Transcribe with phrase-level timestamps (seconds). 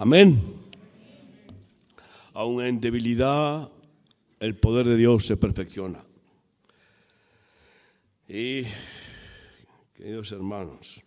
[0.00, 0.40] Amén.
[2.32, 3.70] Aún en debilidad,
[4.38, 6.02] el poder de Dios se perfecciona.
[8.26, 8.62] Y,
[9.92, 11.02] queridos hermanos,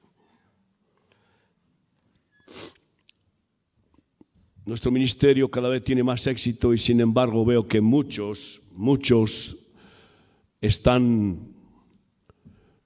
[4.64, 9.74] nuestro ministerio cada vez tiene más éxito y sin embargo veo que muchos, muchos
[10.62, 11.52] están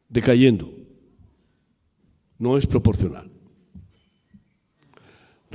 [0.08, 0.74] decayendo.
[2.38, 3.37] No es proporcional.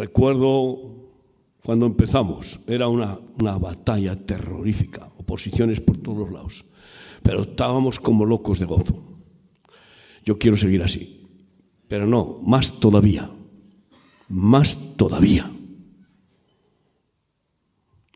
[0.02, 0.80] Recuerdo
[1.62, 6.64] cuando empezamos, era una, batalla terrorífica, oposiciones por todos lados
[7.22, 9.00] pero estábamos como locos de gozo.
[10.24, 11.20] Yo quiero seguir así,
[11.86, 13.30] pero no, más todavía,
[14.28, 15.48] más todavía.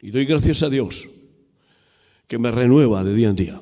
[0.02, 1.08] Y doy gracias a Dios
[2.26, 3.60] que me renueva de día en día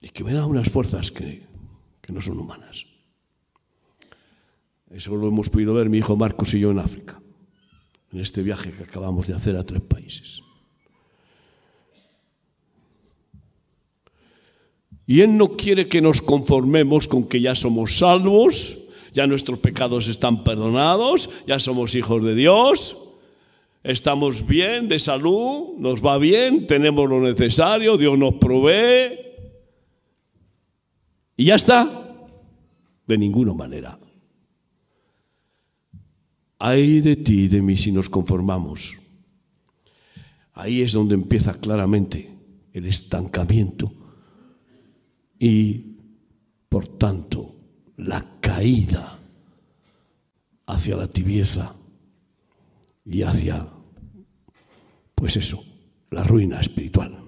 [0.00, 1.42] y que me da unas fuerzas que
[2.06, 2.93] no son humanas.
[4.94, 7.20] Eso lo hemos podido ver mi hijo Marcos y yo en África,
[8.12, 10.40] en este viaje que acabamos de hacer a tres países.
[15.04, 20.06] Y Él no quiere que nos conformemos con que ya somos salvos, ya nuestros pecados
[20.06, 23.10] están perdonados, ya somos hijos de Dios,
[23.82, 29.18] estamos bien de salud, nos va bien, tenemos lo necesario, Dios nos provee.
[31.36, 32.16] Y ya está.
[33.08, 33.98] De ninguna manera.
[36.66, 38.96] Hay de ti y de mí si nos conformamos.
[40.54, 42.38] Ahí es donde empieza claramente
[42.72, 43.92] el estancamiento
[45.38, 45.98] y,
[46.70, 47.54] por tanto,
[47.98, 49.18] la caída
[50.64, 51.76] hacia la tibieza
[53.04, 53.68] y hacia,
[55.14, 55.62] pues eso,
[56.12, 57.22] la ruina espiritual.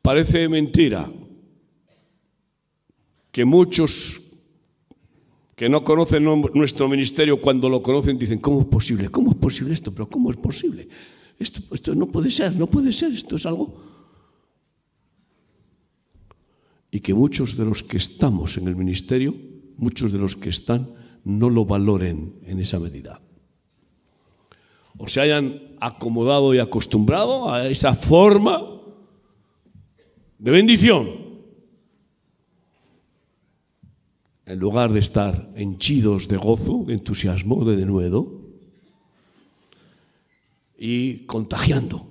[0.00, 1.04] Parece mentira
[3.36, 4.22] que muchos
[5.54, 9.10] que no conocen nuestro ministerio, cuando lo conocen dicen, ¿cómo es posible?
[9.10, 9.92] ¿Cómo es posible esto?
[9.92, 10.88] Pero ¿cómo es posible?
[11.38, 13.76] Esto, esto no puede ser, no puede ser, esto es algo...
[16.90, 19.34] Y que muchos de los que estamos en el ministerio,
[19.76, 20.88] muchos de los que están,
[21.22, 23.20] no lo valoren en esa medida.
[24.96, 28.62] O se hayan acomodado y acostumbrado a esa forma
[30.38, 31.25] de bendición
[34.46, 38.46] en lugar de estar henchidos de gozo, de entusiasmo, de denuedo,
[40.78, 42.06] y contagiando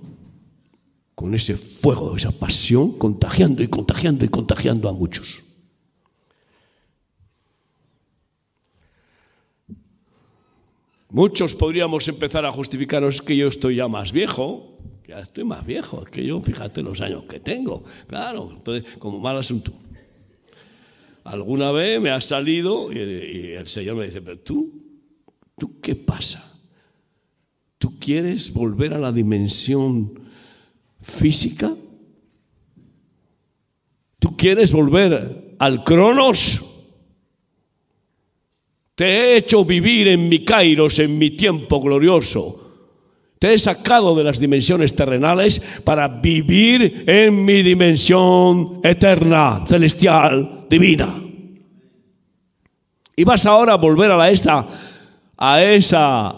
[1.16, 5.44] con ese fuego, esa pasión, contagiando y contagiando y contagiando a muchos.
[11.10, 16.04] Muchos podríamos empezar a justificaros que yo estoy ya más viejo, ya estoy más viejo,
[16.04, 19.72] que yo fíjate los años que tengo, claro, entonces como mal asunto
[21.26, 24.82] alguna vez me ha salido y, el Señor me dice, pero tú,
[25.58, 26.54] ¿tú qué pasa?
[27.78, 30.20] ¿Tú quieres volver a la dimensión
[31.02, 31.74] física?
[34.20, 36.72] ¿Tú quieres volver al Cronos?
[38.94, 42.65] Te he hecho vivir en mi Kairos, en mi tiempo glorioso.
[43.40, 51.22] Te he sacado de las dimensiones terrenales para vivir en mi dimensión eterna, celestial, divina.
[53.16, 54.68] Y vas ahora a volver a, la esa,
[55.38, 56.36] a esa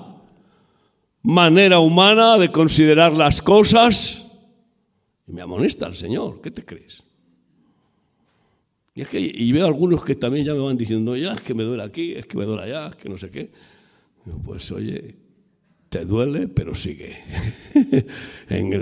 [1.24, 4.24] manera humana de considerar las cosas.
[5.28, 7.04] Y me amonesta el Señor, ¿qué te crees?
[8.96, 11.54] Y, es que, y veo algunos que también ya me van diciendo, ya es que
[11.54, 13.52] me duele aquí, es que me duele allá, es que no sé qué.
[14.44, 15.16] Pues oye,
[15.90, 17.24] te duele, pero sigue.
[18.50, 18.74] en,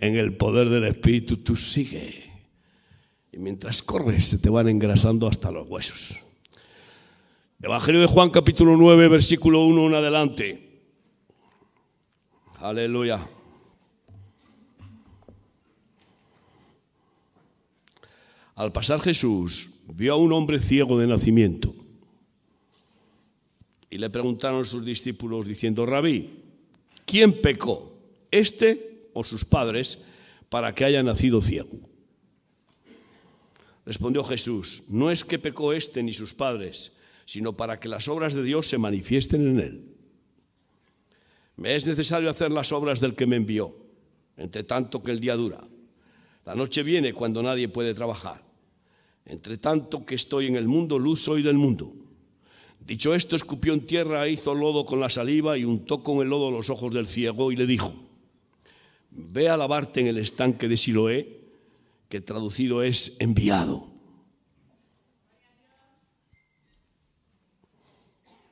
[0.00, 2.24] el, poder del Espíritu tú sigue.
[3.32, 6.18] Y mientras corres se te van engrasando hasta los huesos.
[7.60, 10.82] Evangelio de Juan capítulo 9, versículo 1 en adelante.
[12.60, 13.20] Aleluya.
[18.54, 21.74] Al pasar Jesús vio a un hombre ciego de nacimiento
[23.90, 26.30] y le preguntaron sus discípulos diciendo, Rabí,
[27.06, 27.92] ¿quién pecó,
[28.30, 30.02] este o sus padres,
[30.48, 31.78] para que haya nacido ciego?
[33.86, 36.92] Respondió Jesús, no es que pecó este ni sus padres,
[37.24, 39.84] sino para que las obras de Dios se manifiesten en él.
[41.56, 43.74] Me es necesario hacer las obras del que me envió,
[44.36, 45.60] entre tanto que el día dura.
[46.44, 48.42] La noche viene cuando nadie puede trabajar.
[49.24, 51.92] Entre tanto que estoy en el mundo, luz soy del mundo.
[52.88, 56.50] Dicho esto, escupió en tierra, hizo lodo con la saliva y untó con el lodo
[56.50, 57.92] los ojos del ciego y le dijo,
[59.10, 61.38] ve a lavarte en el estanque de Siloé,
[62.08, 63.92] que traducido es enviado.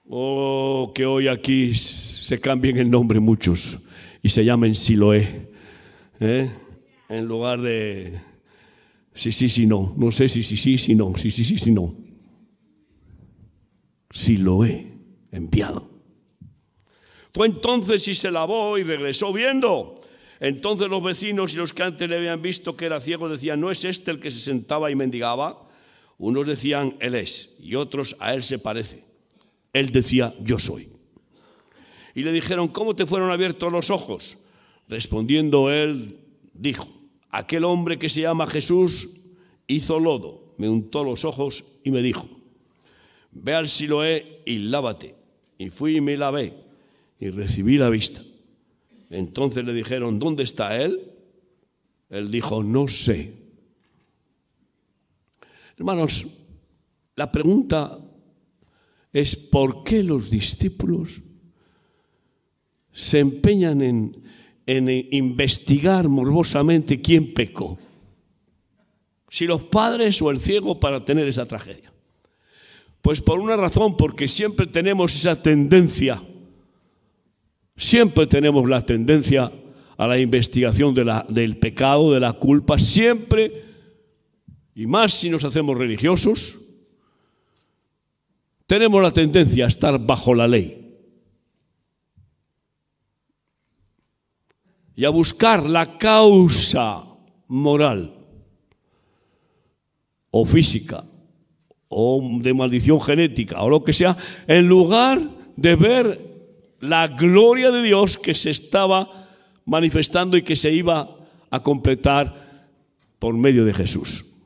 [0.06, 3.88] Oh, que hoy aquí se cambien el nombre muchos
[4.22, 5.48] y se llamen Siloé.
[6.20, 6.50] ¿eh?
[7.08, 8.20] En lugar de
[9.14, 9.94] sí, sí, sí, no.
[9.96, 11.16] No sé si sí, sí, sí, no.
[11.16, 12.05] Sí, sí, sí, sí, no.
[14.16, 14.94] Siloé,
[15.30, 15.90] enviado.
[17.34, 20.00] Fue entonces y se lavó y regresó viendo.
[20.40, 23.70] Entonces los vecinos y los que antes le habían visto que era ciego decían, ¿no
[23.70, 25.68] es este el que se sentaba y mendigaba?
[26.16, 29.04] Unos decían, Él es, y otros, a Él se parece.
[29.74, 30.88] Él decía, yo soy.
[32.14, 34.38] Y le dijeron, ¿cómo te fueron abiertos los ojos?
[34.88, 36.20] Respondiendo él,
[36.54, 36.88] dijo,
[37.28, 39.10] aquel hombre que se llama Jesús
[39.66, 42.35] hizo lodo, me untó los ojos y me dijo,
[43.42, 45.14] ve al Siloé y lávate.
[45.58, 46.54] Y fui y me lavé
[47.18, 48.20] y recibí la vista.
[49.10, 51.12] Entonces le dijeron, ¿dónde está él?
[52.10, 53.34] Él dijo, no sé.
[55.76, 56.26] Hermanos,
[57.14, 57.98] la pregunta
[59.12, 61.22] es por qué los discípulos
[62.92, 64.12] se empeñan en,
[64.66, 67.78] investigar morbosamente quién pecó.
[69.28, 71.92] Si los padres o el ciego para tener esa tragedia.
[73.06, 76.20] Pues por una razón, porque siempre tenemos esa tendencia,
[77.76, 79.52] siempre tenemos la tendencia
[79.96, 83.62] a la investigación del pecado, de la culpa, siempre,
[84.74, 86.58] y más si nos hacemos religiosos,
[88.66, 90.98] tenemos la tendencia a estar bajo la ley
[94.96, 97.04] y a buscar la causa
[97.46, 98.16] moral
[100.32, 101.04] o física
[101.88, 104.16] o de maldición genética o lo que sea,
[104.46, 105.20] en lugar
[105.56, 106.36] de ver
[106.80, 109.28] la gloria de Dios que se estaba
[109.64, 111.16] manifestando y que se iba
[111.50, 112.68] a completar
[113.18, 114.36] por medio de Jesús.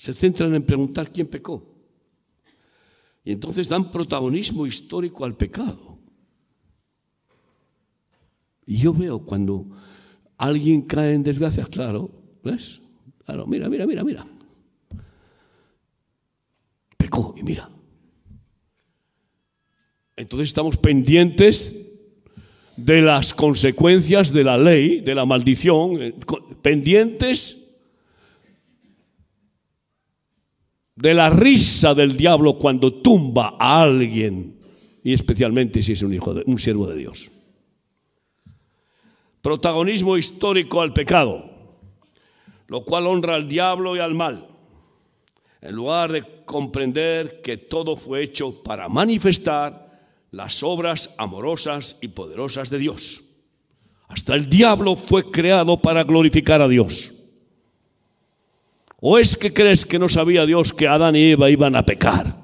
[0.00, 1.62] se centran en preguntar quién pecó.
[3.22, 5.98] Y entonces dan protagonismo histórico al pecado.
[8.64, 9.66] Y yo veo cuando
[10.40, 12.10] alguien cae en desgracia, claro,
[12.42, 12.80] ¿ves?
[13.26, 14.26] Claro, mira, mira, mira, mira.
[16.96, 17.68] Pecó y mira.
[20.16, 21.86] Entonces estamos pendientes
[22.74, 26.14] de las consecuencias de la ley, de la maldición, eh,
[26.62, 27.76] pendientes
[30.96, 34.56] de la risa del diablo cuando tumba a alguien,
[35.04, 37.30] y especialmente si es un hijo de un siervo de Dios.
[39.42, 41.44] Protagonismo histórico al pecado,
[42.66, 44.46] lo cual honra al diablo y al mal,
[45.62, 49.90] en lugar de comprender que todo fue hecho para manifestar
[50.30, 53.24] las obras amorosas y poderosas de Dios.
[54.08, 57.14] Hasta el diablo fue creado para glorificar a Dios.
[59.00, 62.36] ¿O es que crees que no sabía Dios que Adán y Eva iban a pecar?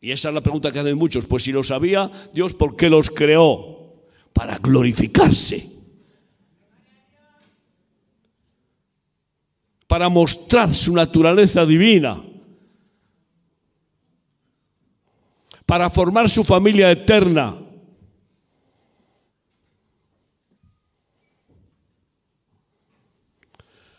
[0.00, 1.26] Y esa es la pregunta que hacen muchos.
[1.26, 3.75] Pues si lo sabía Dios, ¿por qué los creó?
[4.36, 5.64] Para glorificarse.
[9.86, 12.22] Para mostrar su naturaleza divina.
[15.64, 17.56] Para formar su familia eterna.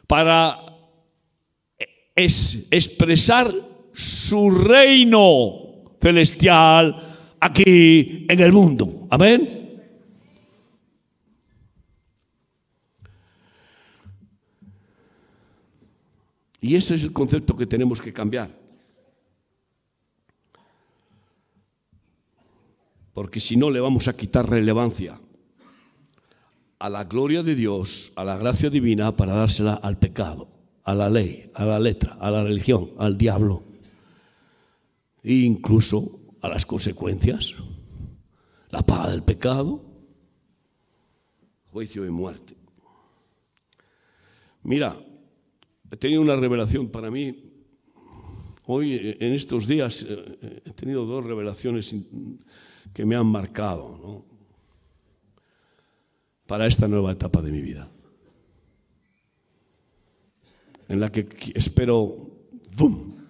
[0.05, 0.55] Para
[2.15, 3.51] es expresar
[3.91, 6.95] su reino celestial
[7.39, 9.07] aquí en el mundo.
[9.09, 9.56] Amén.
[16.59, 18.49] Y ese es el concepto que tenemos que cambiar.
[23.13, 25.19] Porque si no le vamos a quitar relevancia
[26.79, 31.09] a la gloria de Dios, a la gracia divina, para dársela al pecado a la
[31.09, 33.61] ley, a la letra, a la religión, al diablo
[35.21, 37.55] e incluso a las consecuencias,
[38.69, 39.83] la paga del pecado,
[41.73, 42.55] juicio y muerte.
[44.63, 44.97] Mira,
[45.91, 47.53] he tenido una revelación para mí.
[48.65, 51.95] Hoy, en estos días, eh, he tenido dos revelaciones
[52.93, 54.25] que me han marcado
[56.45, 57.89] para esta nueva etapa de mi vida
[60.87, 62.15] en la que espero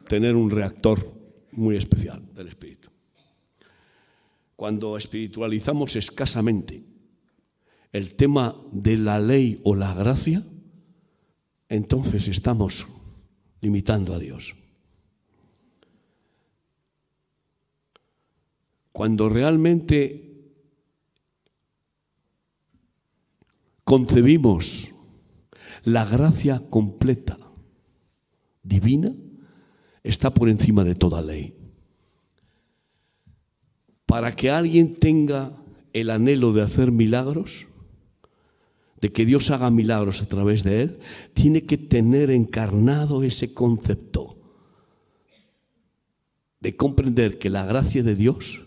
[0.08, 1.12] tener un reactor
[1.54, 2.90] muy especial del espíritu.
[4.56, 6.84] Cuando espiritualizamos escasamente
[7.92, 10.44] el tema de la ley o la gracia,
[11.70, 12.88] entonces estamos
[13.62, 14.56] limitando a Dios.
[18.92, 20.28] Cuando realmente
[23.84, 24.90] concebimos
[25.84, 27.38] la gracia completa
[28.64, 29.14] divina
[30.04, 31.56] está por encima de toda ley.
[34.06, 35.54] Para que alguien tenga
[35.94, 37.67] el anhelo de hacer milagros,
[39.02, 41.00] de que Dios haga milagros a través de él,
[41.34, 44.38] tiene que tener encarnado ese concepto
[46.60, 48.66] de comprender que la gracia de Dios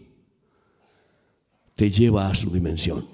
[1.75, 3.07] te lleva a su dimensión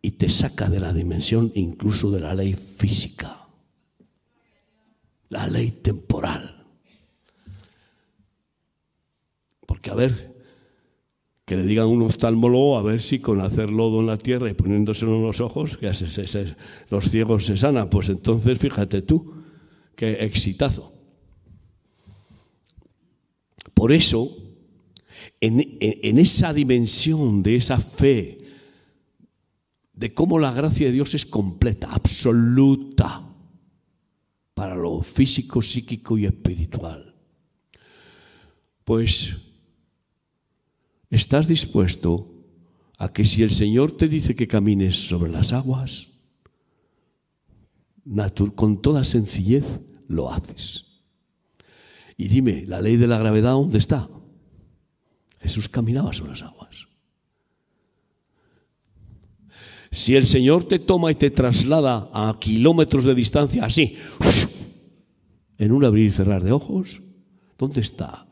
[0.00, 3.48] y te saca de la dimensión incluso de la ley física,
[5.28, 6.64] la ley temporal.
[9.66, 10.35] Porque a ver,
[11.46, 14.54] que le digan un oftalmólogo a ver si con hacer lodo en la tierra y
[14.54, 15.92] poniéndoselo en los ojos, que
[16.90, 17.88] los ciegos se sanan.
[17.88, 19.32] Pues entonces fíjate tú,
[19.94, 20.92] qué exitazo.
[23.74, 24.36] Por eso,
[25.40, 28.40] en, esa dimensión de esa fe,
[29.92, 33.22] de cómo la gracia de Dios es completa, absoluta,
[34.52, 37.14] para lo físico, psíquico y espiritual.
[38.82, 39.45] Pues
[41.16, 42.28] ¿Estás dispuesto
[42.98, 46.08] a que si el Señor te dice que camines sobre las aguas,
[48.54, 51.00] con toda sencillez lo haces?
[52.18, 54.10] Y dime, ¿la ley de la gravedad dónde está?
[55.40, 56.86] Jesús caminaba sobre las aguas.
[59.90, 63.96] Si el Señor te toma y te traslada a kilómetros de distancia así,
[65.56, 67.00] en un abrir y cerrar de ojos,
[67.56, 68.26] ¿dónde está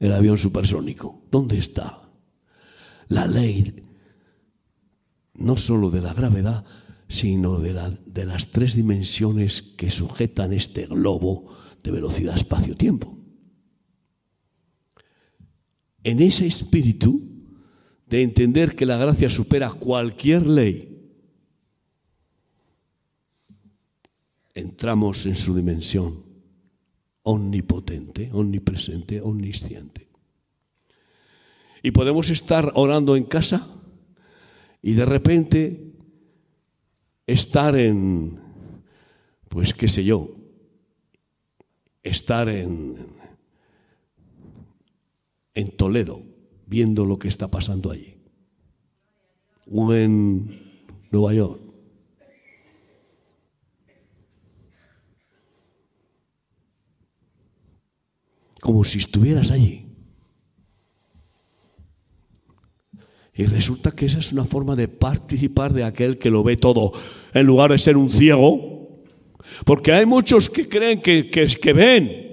[0.00, 1.22] el avión supersónico.
[1.30, 2.10] ¿Dónde está?
[3.08, 3.76] La ley,
[5.34, 6.64] no solo de la gravedad,
[7.08, 13.18] sino de, de las tres dimensiones que sujetan este globo de velocidad espacio-tiempo.
[16.02, 17.20] En ese espíritu
[18.06, 20.86] de entender que la gracia supera cualquier ley,
[24.54, 26.29] entramos en su dimensión
[27.22, 30.08] omnipotente, omnipresente, omnisciente.
[31.82, 33.68] Y podemos estar orando en casa
[34.82, 35.92] y de repente
[37.26, 38.40] estar en,
[39.48, 40.34] pues qué sé yo,
[42.02, 42.96] estar en,
[45.54, 46.22] en Toledo
[46.66, 48.16] viendo lo que está pasando allí,
[49.66, 50.60] o en
[51.10, 51.69] Nueva York,
[58.60, 59.86] como si estuvieras allí.
[63.34, 66.92] Y resulta que esa es una forma de participar de aquel que lo ve todo,
[67.32, 69.00] en lugar de ser un ciego.
[69.64, 72.30] Porque hay muchos que creen que, que, que ven.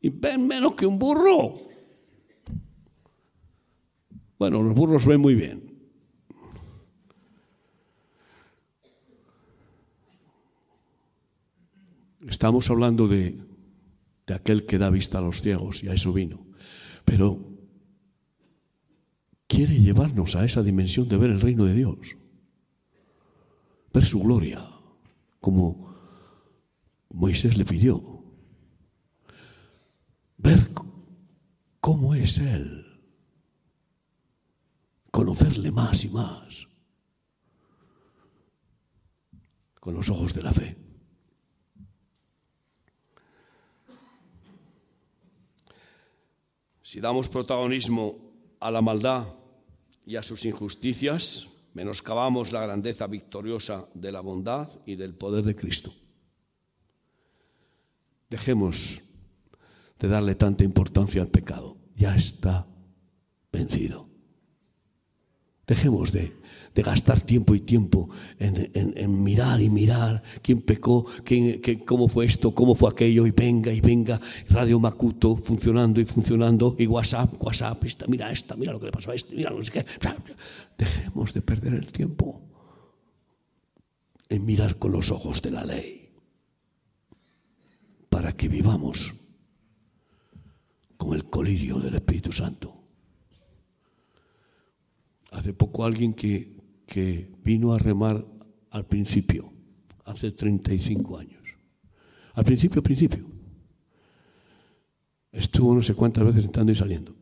[0.00, 1.60] Y ven menos que un burro.
[4.38, 5.68] Bueno, los burros ven muy bien.
[12.26, 13.47] Estamos hablando de
[14.28, 16.46] de aquel que da vista a los ciegos, y a eso vino.
[17.06, 17.40] Pero
[19.46, 22.16] quiere llevarnos a esa dimensión de ver el reino de Dios,
[23.92, 24.62] ver su gloria,
[25.40, 25.96] como
[27.08, 28.22] Moisés le pidió,
[30.36, 30.68] ver
[31.80, 32.84] cómo es Él,
[35.10, 36.68] conocerle más y más,
[39.80, 40.87] con los ojos de la fe.
[46.88, 48.16] Si damos protagonismo
[48.60, 49.26] a la maldad
[50.06, 55.54] y a sus injusticias, menoscabamos la grandeza victoriosa de la bondad y del poder de
[55.54, 55.92] Cristo.
[58.30, 59.02] Dejemos
[59.98, 61.76] de darle tanta importancia al pecado.
[61.94, 62.66] Ya está
[63.52, 64.08] vencido.
[65.66, 66.37] Dejemos de
[66.78, 68.08] de gastar tiempo y tiempo
[68.38, 73.72] en, mirar y mirar quién pecó, quién, cómo fue esto, cómo fue aquello, y venga
[73.72, 78.86] y venga, Radio Macuto funcionando y funcionando, y WhatsApp, WhatsApp, mira esta, mira lo que
[78.86, 79.86] le pasó a este, mira no sé qué.
[80.78, 82.42] Dejemos de perder el tiempo
[84.28, 86.10] en mirar con los ojos de la ley
[88.08, 89.16] para que vivamos
[90.96, 92.72] con el colirio del Espíritu Santo.
[95.32, 96.57] Hace poco alguien que
[96.88, 98.26] que vino a remar
[98.70, 99.52] al principio,
[100.06, 101.56] hace 35 años.
[102.32, 103.26] Al principio, principio.
[105.30, 107.14] Estuvo no sé cuántas veces entrando y saliendo.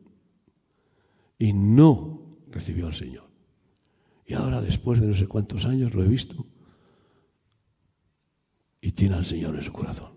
[1.37, 3.29] Y no recibió al Señor.
[4.25, 6.47] Y ahora, después de no sé cuántos años, lo he visto.
[8.79, 10.13] Y tiene al Señor en su corazón.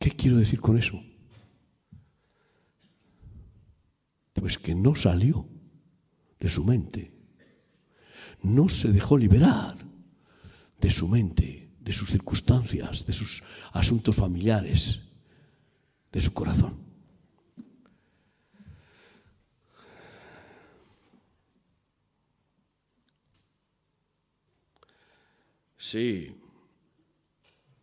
[0.00, 1.00] ¿Qué quiero decir con eso?
[4.46, 5.44] Pues que no salió
[6.38, 7.10] de su mente.
[8.42, 9.76] No se dejó liberar
[10.78, 15.10] de su mente, de sus circunstancias, de sus asuntos familiares,
[16.12, 16.78] de su corazón.
[25.76, 26.36] Sí,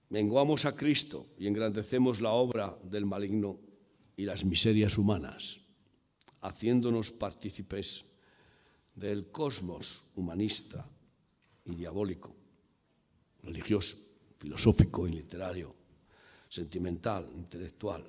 [0.08, 3.60] menguamos a Cristo y engrandecemos la obra del maligno
[4.16, 5.63] y las miserias humanas,
[6.44, 8.06] haciéndonos partícipes
[8.96, 10.86] del cosmos humanista
[11.66, 12.36] y diabólico,
[13.42, 13.98] religioso,
[14.38, 15.74] filosófico y literario,
[16.50, 18.04] sentimental, intelectual,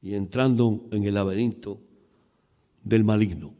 [0.00, 1.80] y entrando en el laberinto
[2.82, 3.54] del maligno,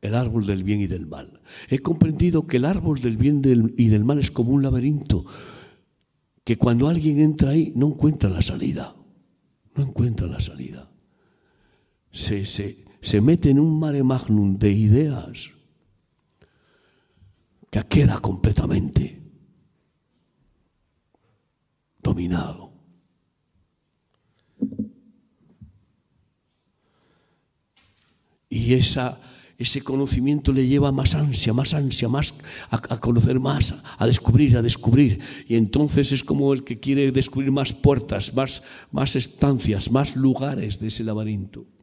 [0.00, 1.40] el árbol del bien y del mal.
[1.68, 3.42] He comprendido que el árbol del bien
[3.76, 5.24] y del mal es como un laberinto,
[6.44, 8.94] que cuando alguien entra ahí no encuentra la salida,
[9.74, 10.90] no encuentra la salida.
[12.12, 15.50] Se, se, se mete en un mare magnum de ideas
[17.70, 19.20] que queda completamente
[22.02, 22.72] dominado.
[28.48, 29.20] Y esa,
[29.58, 32.32] ese conocimiento le lleva más ansia, más ansia, más
[32.70, 35.20] a, a, conocer más, a descubrir, a descubrir.
[35.46, 40.78] Y entonces es como el que quiere descubrir más puertas, más, más estancias, más lugares
[40.78, 41.73] de ese laberinto.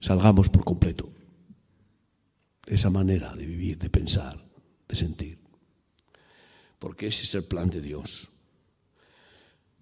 [0.00, 1.12] Salgamos por completo
[2.66, 4.42] esa manera de vivir, de pensar,
[4.88, 5.38] de sentir.
[6.78, 8.30] Porque ese es el plan de Dios.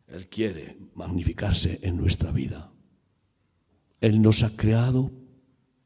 [0.08, 2.72] Él quiere magnificarse en nuestra vida.
[4.00, 5.12] Él nos ha creado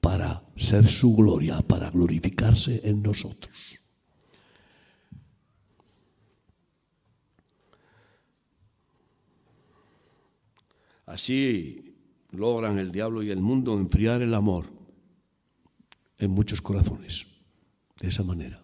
[0.00, 3.80] para ser su gloria, para glorificarse en nosotros.
[11.04, 11.91] Así
[12.32, 14.64] logran el diablo y el mundo enfriar el amor
[16.18, 17.26] en muchos corazones,
[18.00, 18.60] de esa manera.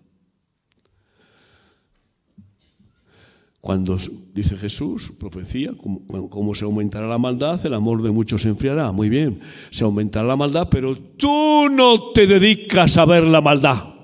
[3.61, 3.99] Cuando
[4.33, 8.93] dice Jesús, profecía, cómo, se aumentará la maldad, el amor de muchos se enfriará.
[8.93, 9.41] Muy bien,
[9.71, 13.95] se aumentará la maldad, pero tú no te dedicas a ver la maldad.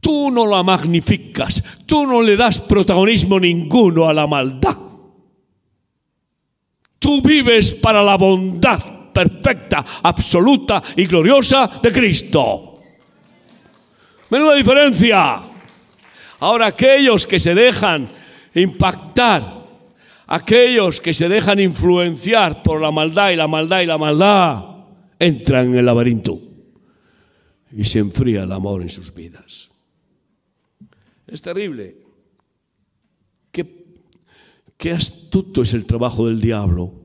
[0.00, 4.87] Tú no la magnificas, tú no le das protagonismo ninguno a la maldad.
[7.08, 12.82] Tú vives para la bondad perfecta, absoluta y gloriosa de Cristo.
[14.28, 15.40] Menuda diferencia.
[16.40, 18.10] Ahora aquellos que se dejan
[18.54, 19.54] impactar,
[20.26, 24.64] aquellos que se dejan influenciar por la maldad y la maldad y la maldad,
[25.18, 26.38] entran en el laberinto
[27.72, 29.70] y se enfría el amor en sus vidas.
[31.26, 31.96] Es terrible.
[33.50, 33.94] Qué,
[34.76, 36.97] qué astuto es el trabajo del diablo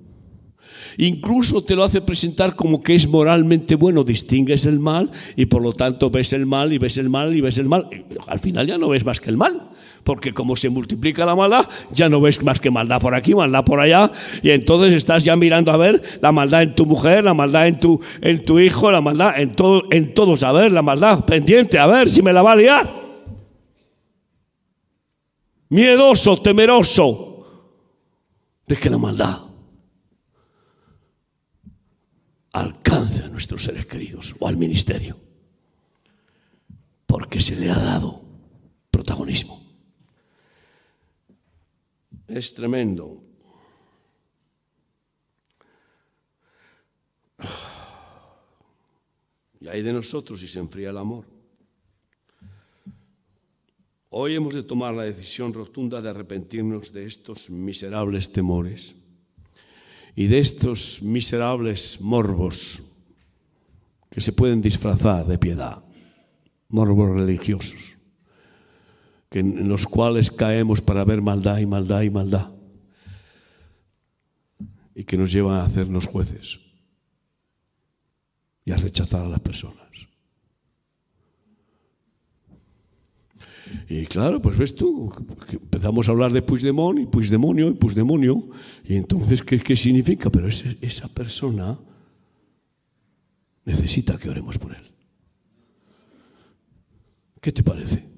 [0.97, 5.62] Incluso te lo hace presentar como que es moralmente bueno, distingues el mal y por
[5.62, 7.88] lo tanto ves el mal y ves el mal y ves el mal.
[8.27, 9.69] al final ya no ves más que el mal,
[10.03, 13.63] porque como se multiplica la maldad, ya no ves más que maldad por aquí, maldad
[13.63, 17.34] por allá, y entonces estás ya mirando a ver la maldad en tu mujer, la
[17.34, 20.82] maldad en tu, en tu hijo, la maldad en, todo, en todos, a ver, la
[20.82, 23.03] maldad pendiente, a ver si me la va a liar.
[25.69, 27.34] Miedoso, temeroso
[28.67, 29.42] de que la maldad
[32.54, 35.20] alcance a nuestros seres queridos o al ministerio,
[37.06, 38.22] porque se le ha dado
[38.89, 39.62] protagonismo.
[42.28, 43.22] Es tremendo.
[49.60, 51.26] Y hay de nosotros si se enfría el amor.
[54.10, 58.96] Hoy hemos de tomar la decisión rotunda de arrepentirnos de estos miserables temores
[60.15, 62.84] y de estos miserables morbos
[64.10, 65.84] que se pueden disfrazar de piedad,
[66.69, 67.97] morbos religiosos,
[69.30, 72.52] que en los cuales caemos para ver maldad y maldad y maldad,
[74.93, 76.60] y que nos llevan a hacernos jueces
[78.65, 80.12] y a rechazar a las personas.
[83.89, 85.12] Y claro, pues ves tú,
[85.51, 88.49] empezamos a hablar de Puigdemont y Puigdemonio y Puigdemonio,
[88.86, 90.29] y entonces, ¿qué, qué significa?
[90.29, 91.77] Pero esa persona
[93.65, 94.83] necesita que oremos por él.
[97.41, 98.09] ¿Qué te parece?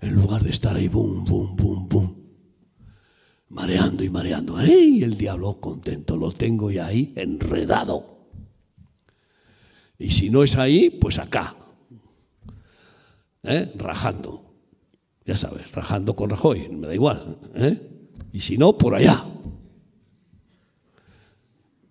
[0.00, 2.16] En lugar de estar ahí, boom, boom, boom, boom,
[3.50, 5.02] mareando y mareando, ¡ay!
[5.02, 8.26] El diablo contento, lo tengo ya ahí enredado.
[9.98, 11.54] Y si no es ahí, pues acá,
[13.42, 13.72] ¿eh?
[13.76, 14.54] rajando.
[15.24, 17.38] Ya sabes, rajando con Rajoy, me da igual.
[17.54, 17.78] ¿eh?
[18.32, 19.24] Y si no, por allá.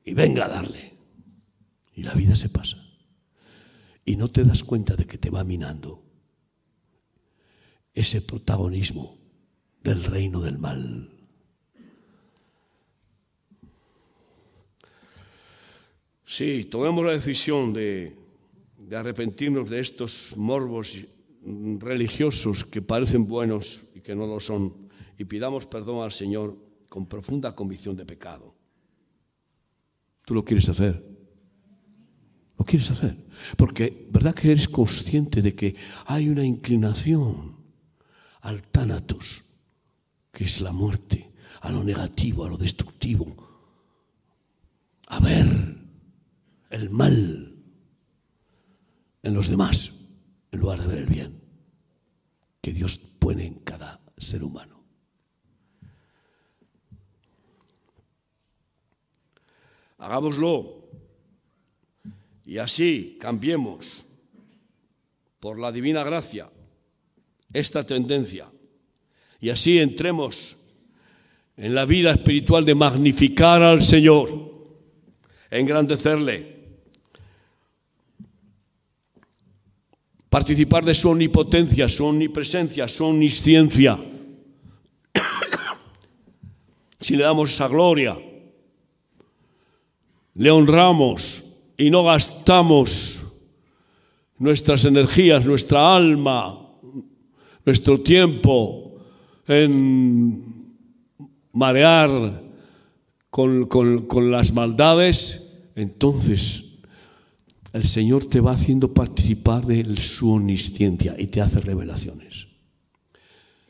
[0.04, 0.94] y venga a darle.
[1.94, 2.78] Y la vida se pasa.
[4.06, 6.04] Y no te das cuenta de que te va minando
[7.94, 9.18] ese protagonismo
[9.84, 11.12] del reino del mal.
[16.26, 18.16] Sí, tomemos la decisión de,
[18.78, 20.98] de arrepentirnos de estos morbos
[21.42, 26.58] religiosos que parecen buenos y que no lo son, y pidamos perdón al Señor
[26.90, 28.56] con profunda convicción de pecado.
[30.26, 31.04] ¿Tú lo quieres hacer?
[32.58, 33.18] ¿Lo quieres hacer?
[33.58, 35.76] Porque, ¿verdad que eres consciente de que
[36.06, 37.58] hay una inclinación
[38.42, 39.46] al tánatos,
[40.32, 43.26] que es la muerte, a lo negativo, a lo destructivo,
[45.08, 45.78] a ver
[46.70, 47.56] el mal
[49.24, 49.99] en los demás
[50.52, 51.42] en lugar de ver el bien
[52.62, 54.84] que Dios pone en cada ser humano.
[59.98, 60.88] Hagámoslo
[62.46, 64.06] y así cambiemos
[65.40, 66.50] por la divina gracia
[67.52, 68.50] esta tendencia
[69.42, 70.58] y así entremos
[71.58, 74.30] en la vida espiritual de magnificar al Señor,
[75.52, 76.59] engrandecerle,
[80.30, 84.00] participar de su omnipotencia, su omnipresencia, su omnisciencia.
[87.00, 88.16] si le damos esa gloria,
[90.36, 91.44] le honramos
[91.78, 93.26] y no gastamos
[94.38, 96.60] nuestras energías, nuestra alma,
[97.66, 99.02] nuestro tiempo
[99.48, 100.76] en
[101.54, 102.44] marear
[103.30, 106.69] con, con las maldades, entonces
[107.74, 112.48] el Señor te va haciendo participar de su omnisciencia y te hace revelaciones.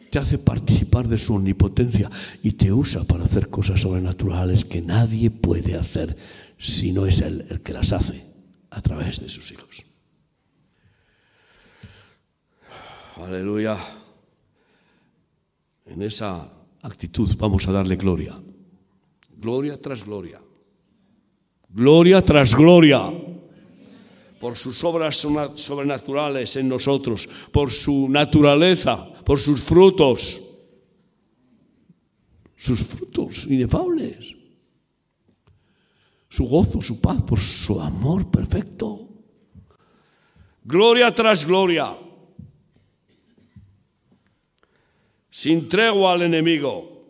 [0.10, 2.10] Te hace participar de su omnipotencia
[2.42, 6.18] y te usa para hacer cosas sobrenaturales que nadie puede hacer
[6.58, 8.26] si no es Él el que las hace
[8.72, 9.86] a través de sus hijos.
[13.18, 13.78] Aleluya.
[15.86, 16.50] En esa
[16.82, 18.34] actitud vamos a darle gloria.
[19.38, 20.42] Gloria tras gloria.
[21.70, 23.29] Gloria tras gloria
[24.40, 30.42] por sus obras sobrenaturales en nosotros, por su naturaleza, por sus frutos,
[32.56, 34.36] sus frutos inefables,
[36.30, 39.08] su gozo, su paz, por su amor perfecto.
[40.64, 41.98] Gloria tras gloria,
[45.30, 47.08] sin tregua al enemigo.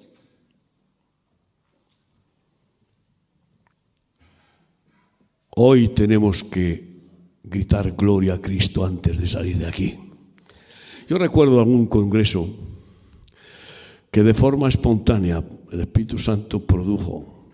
[5.51, 6.88] Hoy tenemos que
[7.49, 9.97] gritar gloria a Cristo antes de salir de aquí.
[11.07, 12.47] Yo recuerdo algún congreso
[14.11, 17.47] que de forma espontánea el Espíritu Santo produjo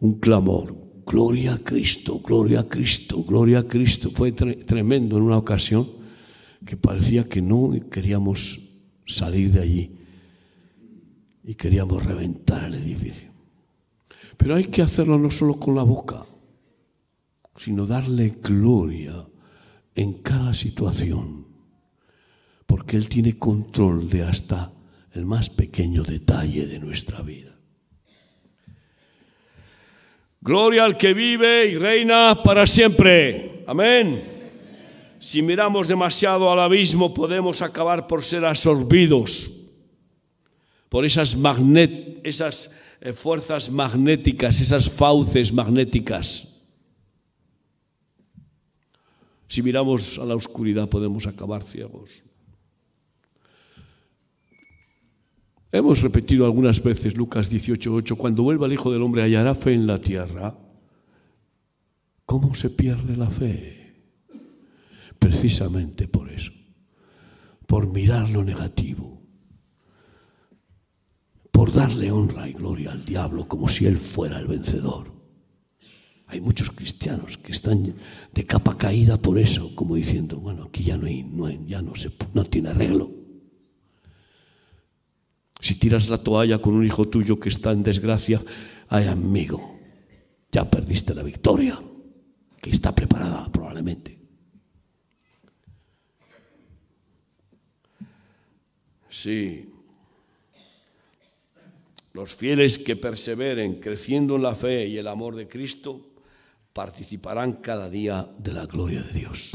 [0.00, 4.10] un clamor, gloria a Cristo, gloria a Cristo, gloria a Cristo.
[4.10, 5.88] Fue tremendo en una ocasión
[6.64, 9.90] que parecía que no queríamos salir de allí
[11.44, 13.30] y queríamos reventar el edificio.
[14.36, 16.24] Pero hay que hacerlo no solo con la boca,
[17.58, 19.26] sino darle gloria
[19.94, 21.46] en cada situación,
[22.66, 24.72] porque Él tiene control de hasta
[25.12, 27.58] el más pequeño detalle de nuestra vida.
[30.40, 33.64] Gloria al que vive y reina para siempre.
[33.66, 34.22] Amén.
[35.18, 39.50] Si miramos demasiado al abismo podemos acabar por ser absorbidos
[40.88, 41.36] por esas,
[43.00, 46.47] eh, fuerzas magnéticas, esas fauces magnéticas
[49.48, 52.22] si miramos a la oscuridad podemos acabar ciegos.
[55.70, 59.86] Hemos repetido algunas veces Lucas 18:8, cuando vuelva el Hijo del Hombre hallará fe en
[59.86, 60.56] la tierra.
[62.24, 63.96] ¿Cómo se pierde la fe?
[65.18, 66.52] Precisamente por eso,
[67.66, 69.22] por mirar lo negativo,
[71.50, 75.17] por darle honra y gloria al diablo como si él fuera el vencedor.
[76.28, 77.94] Hay muchos cristianos que están
[78.32, 81.96] de capa caída por eso, como diciendo, bueno, aquí ya no, hay, no ya no,
[81.96, 83.10] se, no tiene arreglo.
[85.60, 88.42] Si tiras la toalla con un hijo tuyo que está en desgracia,
[88.88, 89.78] ay amigo,
[90.52, 91.80] ya perdiste la victoria,
[92.60, 94.20] que está preparada probablemente.
[99.08, 99.70] Sí.
[102.12, 106.07] Los fieles que perseveren creciendo en la fe y el amor de Cristo
[106.78, 109.50] participarán cada día de la gloria de Dios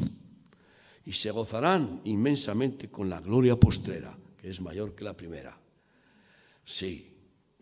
[1.05, 5.57] y se gozarán inmensamente con la gloria postrera, que es mayor que la primera.
[6.65, 7.15] Sí,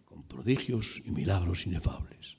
[0.04, 2.38] con prodigios y milagros inefables.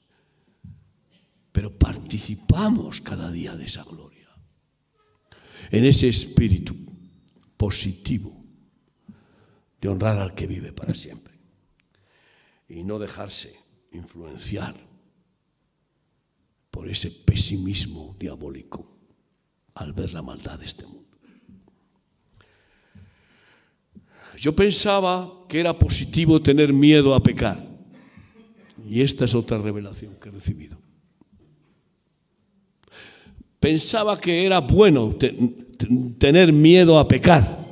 [1.53, 4.29] pero participamos cada día de esa gloria,
[5.71, 6.75] en ese espíritu
[7.57, 8.35] positivo
[9.81, 11.39] de honrar al que vive para siempre
[12.69, 13.55] y no dejarse
[13.93, 14.92] influenciar
[16.73, 18.97] por ese pesimismo diabólico
[19.75, 21.03] al ver la maldad de este mundo.
[24.39, 27.63] Yo pensaba que era positivo tener miedo a pecar.
[28.89, 30.81] Y esta es otra revelación que he recibido.
[33.61, 35.15] Pensaba que era bueno
[36.19, 37.65] tener miedo a pecar.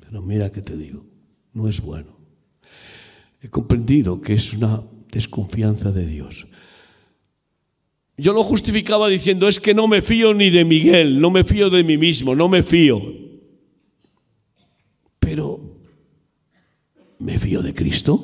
[0.00, 1.06] Pero mira que te digo,
[1.52, 2.18] no es bueno.
[3.42, 6.48] He comprendido que es una desconfianza de Dios.
[8.22, 11.68] Yo lo justificaba diciendo, es que no me fío ni de Miguel, no me fío
[11.70, 13.02] de mí mismo, no me fío.
[15.18, 15.58] Pero,
[17.18, 18.22] ¿me fío de Cristo?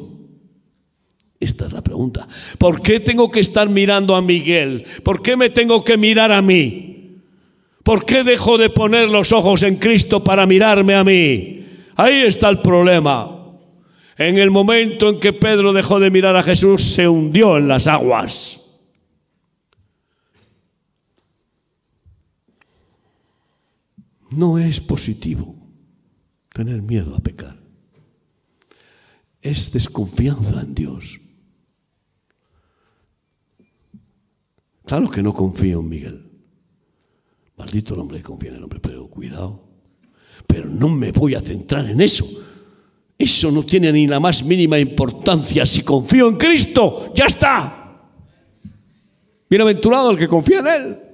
[1.41, 2.29] Esta es la pregunta.
[2.59, 4.87] ¿Por qué tengo que estar mirando a Miguel?
[5.03, 7.17] ¿Por qué me tengo que mirar a mí?
[7.83, 11.67] ¿Por qué dejo de poner los ojos en Cristo para mirarme a mí?
[11.97, 13.37] Ahí está el problema.
[14.17, 17.89] En el momento en que Pedro dejó de mirar a Jesús, se hundió en las
[17.89, 18.68] aguas.
[24.31, 25.55] No es positivo
[26.53, 27.59] tener miedo a pecar.
[29.41, 31.21] Es desconfianza en Dios.
[34.85, 36.25] Claro que no confío en Miguel.
[37.57, 39.65] Maldito el hombre que confía en el hombre, pero cuidado.
[40.47, 42.27] Pero no me voy a centrar en eso.
[43.19, 45.67] Eso no tiene ni la más mínima importancia.
[45.67, 48.09] Si confío en Cristo, ya está.
[49.51, 51.08] Bienaventurado el que confía en Él.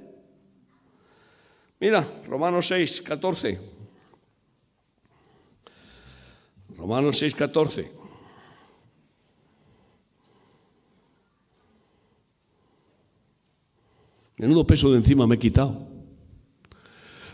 [1.85, 3.59] Mira, Romanos 6, 14.
[6.77, 7.91] Romanos 6, 14.
[14.39, 15.87] Menudo peso de encima me he quitado.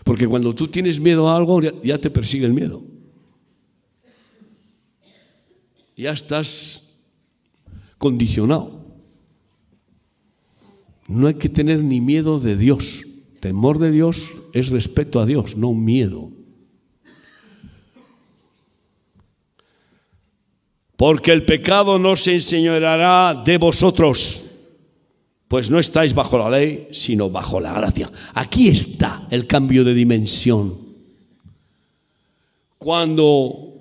[0.03, 2.83] Porque cuando tú tienes miedo a algo, ya te persigue el miedo.
[5.95, 6.91] Ya estás
[7.97, 8.85] condicionado.
[11.07, 13.05] No hay que tener ni miedo de Dios.
[13.41, 16.29] Temor de Dios es respeto a Dios, no miedo.
[20.95, 24.59] Porque el pecado no se enseñoreará de vosotros,
[25.47, 28.11] pues no estáis bajo la ley, sino bajo la gracia.
[28.35, 30.77] Aquí está el cambio de dimensión.
[32.77, 33.73] Cuando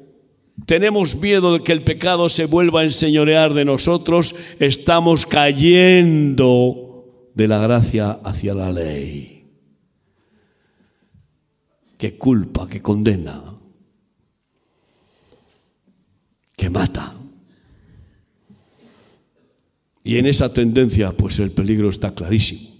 [0.64, 7.46] tenemos miedo de que el pecado se vuelva a enseñorear de nosotros, estamos cayendo de
[7.46, 9.39] la gracia hacia la ley
[12.00, 13.42] que culpa, que condena,
[16.56, 17.14] que mata.
[20.02, 22.70] Y en esa tendencia, pues el peligro está clarísimo.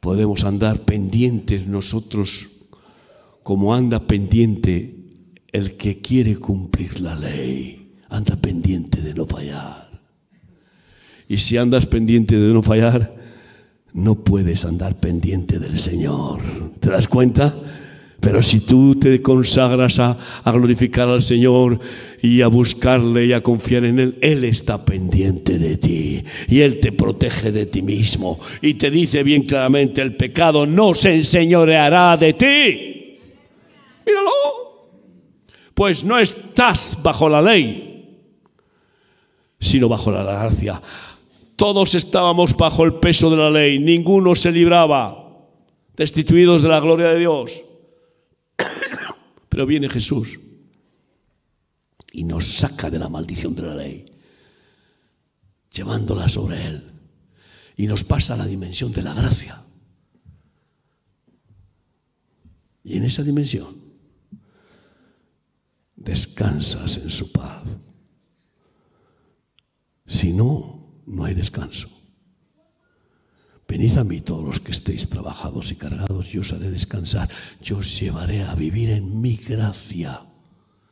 [0.00, 2.48] Podemos andar pendientes nosotros
[3.44, 4.96] como anda pendiente
[5.52, 7.94] el que quiere cumplir la ley.
[8.08, 10.02] Anda pendiente de no fallar.
[11.28, 13.15] Y si andas pendiente de no fallar,
[13.96, 16.40] no puedes andar pendiente del Señor.
[16.80, 17.54] ¿Te das cuenta?
[18.20, 21.80] Pero si tú te consagras a, glorificar al Señor
[22.20, 26.78] y a buscarle y a confiar en Él, Él está pendiente de ti y Él
[26.78, 32.16] te protege de ti mismo y te dice bien claramente, el pecado no se enseñoreará
[32.18, 33.18] de ti.
[34.06, 34.30] Míralo.
[35.72, 38.18] Pues no estás bajo la ley,
[39.58, 40.82] sino bajo la gracia.
[41.56, 45.48] Todos estábamos bajo el peso de la ley, ninguno se libraba,
[45.96, 47.64] destituidos de la gloria de Dios.
[49.48, 50.38] Pero viene Jesús
[52.12, 54.06] y nos saca de la maldición de la ley,
[55.72, 56.92] llevándola sobre Él,
[57.76, 59.62] y nos pasa a la dimensión de la gracia.
[62.84, 63.74] Y en esa dimensión
[65.96, 67.64] descansas en su paz.
[70.06, 70.75] Si no,
[71.06, 71.88] no hay descanso.
[73.68, 77.28] Venid a mí todos los que estéis trabajados y cargados, yo os haré descansar,
[77.60, 80.22] yo os llevaré a vivir en mi gracia,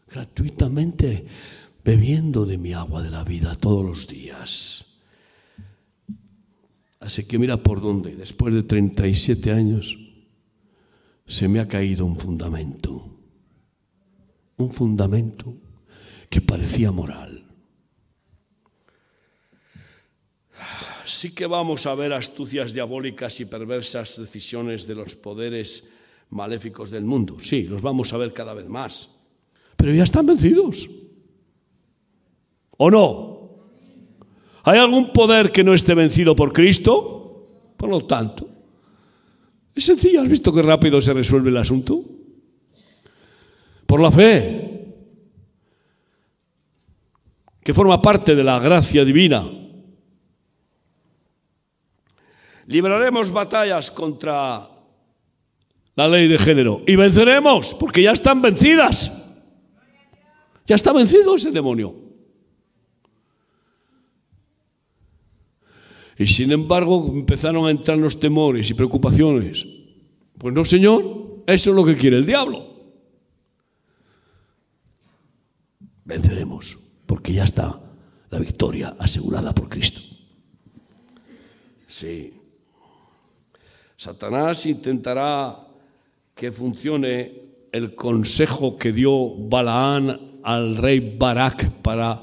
[0.09, 1.25] gratuitamente,
[1.85, 4.87] bebiendo de mi agua de la vida todos los días.
[6.99, 9.99] Así que mira por dónde, después de 37 años,
[11.27, 13.21] se me ha caído un fundamento,
[14.57, 15.55] un fundamento
[16.29, 17.44] que parecía moral
[21.05, 25.89] sí que vamos a ver astucias diabólicas y perversas decisiones de los poderes
[26.31, 27.37] maléficos del mundo.
[27.41, 29.09] Sí, los vamos a ver cada vez más.
[29.77, 30.89] Pero ya están vencidos.
[32.77, 33.35] ¿O no?
[34.65, 37.73] ¿Hay algún poder que no esté vencido por Cristo?
[37.77, 38.49] Por lo tanto,
[39.75, 40.23] es sencillo.
[40.23, 42.03] ¿Has visto qué rápido se resuelve el asunto?
[43.87, 44.65] Por la fe,
[47.63, 49.45] que forma parte de la gracia divina.
[52.67, 54.69] Libraremos batallas contra
[55.97, 59.21] la ley de género y venceremos, porque ya están vencidas.
[60.67, 61.95] Ya está vencido ese demonio.
[66.17, 69.67] Y sin embargo empezaron a entrar los temores y preocupaciones.
[70.39, 72.73] Pues no, Señor, eso es lo que quiere el diablo.
[76.05, 77.81] Venceremos, porque ya está
[78.31, 80.01] la victoria asegurada por Cristo.
[81.87, 82.44] Sí.
[83.97, 85.57] Satanás intentará
[86.35, 87.33] que funcione
[87.73, 92.23] el consejo que dio Balaán al rey Barak para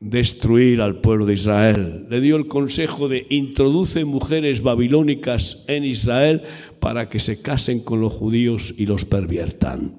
[0.00, 2.06] destruir al pueblo de Israel.
[2.10, 6.42] Le dio el consejo de introduce mujeres babilónicas en Israel
[6.80, 9.96] para que se casen con los judíos y los perviertan.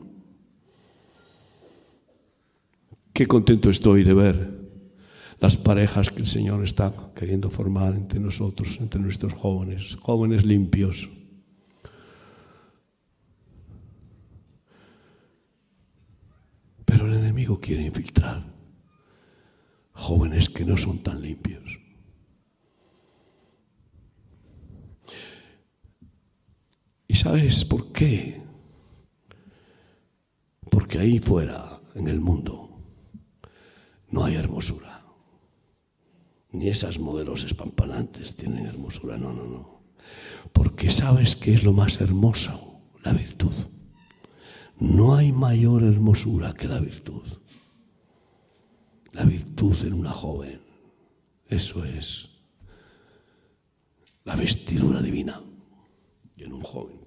[3.13, 4.64] Qué contento estoy de ver
[5.39, 11.09] las parejas que el Señor está queriendo formar entre nosotros, entre nuestros jóvenes, jóvenes limpios.
[16.85, 18.55] Pero el enemigo quiere infiltrar
[19.91, 21.79] jóvenes que no son tan limpios.
[27.07, 28.41] ¿Y sabes por qué?
[30.69, 32.77] Porque ahí fuera, en el mundo,
[34.09, 34.94] no hay hermosura.
[36.55, 39.81] Ni esas modelos espampanantes tienen hermosura, no, no, no.
[40.53, 43.53] Porque sabes que es lo más hermoso, la virtud.
[44.79, 47.27] No hay mayor hermosura que la virtud
[49.15, 50.59] la virtud en una joven.
[51.47, 52.29] Eso es
[54.25, 55.41] la vestidura divina.
[56.35, 57.04] Y en un joven.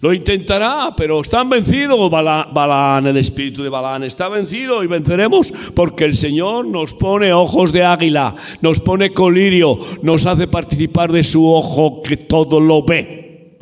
[0.00, 2.10] Lo intentará, pero están vencidos.
[2.10, 7.72] Balán, el espíritu de Balán está vencido y venceremos porque el Señor nos pone ojos
[7.72, 13.58] de águila, nos pone colirio, nos hace participar de su ojo que todo lo ve.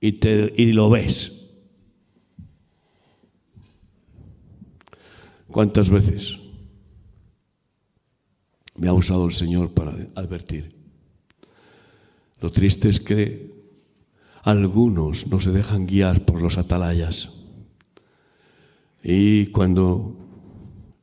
[0.00, 1.40] Y, te, y lo ves.
[5.48, 6.38] ¿Cuántas veces
[8.76, 10.80] me ha usado el Señor para advertir?
[12.40, 13.59] Lo triste es que
[14.42, 17.44] algunos no se dejan guiar por los atalayas.
[19.02, 20.16] Y cuando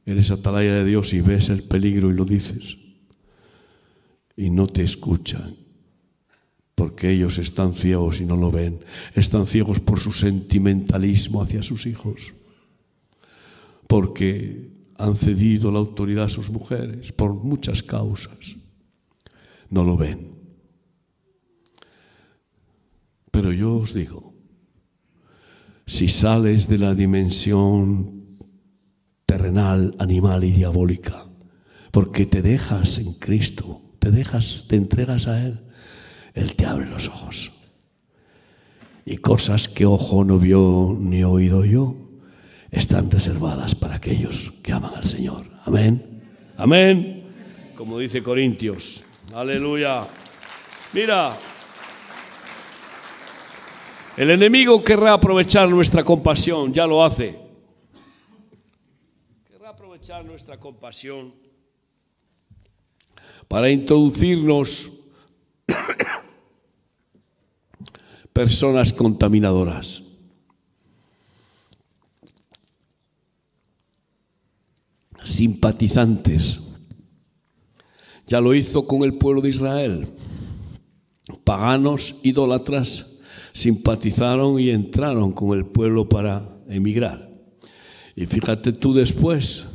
[0.06, 2.78] eres atalaya de Dios y ves el peligro y lo dices,
[4.36, 5.56] y no te escuchan,
[6.76, 8.80] porque ellos están ciegos y no lo ven,
[9.16, 12.34] están ciegos por su sentimentalismo hacia sus hijos
[13.88, 18.56] porque han cedido la autoridad a sus mujeres por muchas causas.
[19.70, 20.37] No lo ven.
[23.38, 24.34] Pero yo os digo,
[25.86, 28.40] si sales de la dimensión
[29.28, 31.28] terrenal, animal y diabólica,
[31.92, 35.60] porque te dejas en Cristo, te dejas, te entregas a Él,
[36.34, 37.52] Él te abre los ojos.
[39.06, 41.96] Y cosas que ojo no vio ni oído yo,
[42.72, 45.46] están reservadas para aquellos que aman al Señor.
[45.64, 46.24] Amén.
[46.58, 47.24] Amén.
[47.76, 49.04] Como dice Corintios.
[49.32, 50.08] Aleluya.
[50.92, 51.38] Mira,
[54.18, 57.40] el enemigo querrá aprovechar nuestra compasión, ya lo hace.
[59.48, 61.34] Querrá aprovechar nuestra compasión
[63.48, 65.06] para introducirnos
[68.34, 70.04] personas contaminadoras.
[75.28, 76.60] simpatizantes.
[78.26, 80.08] Ya lo hizo con el pueblo de Israel.
[81.44, 83.07] Paganos, idólatras,
[83.58, 87.28] simpatizaron y entraron con el pueblo para emigrar.
[88.16, 89.66] Y fíjate tú después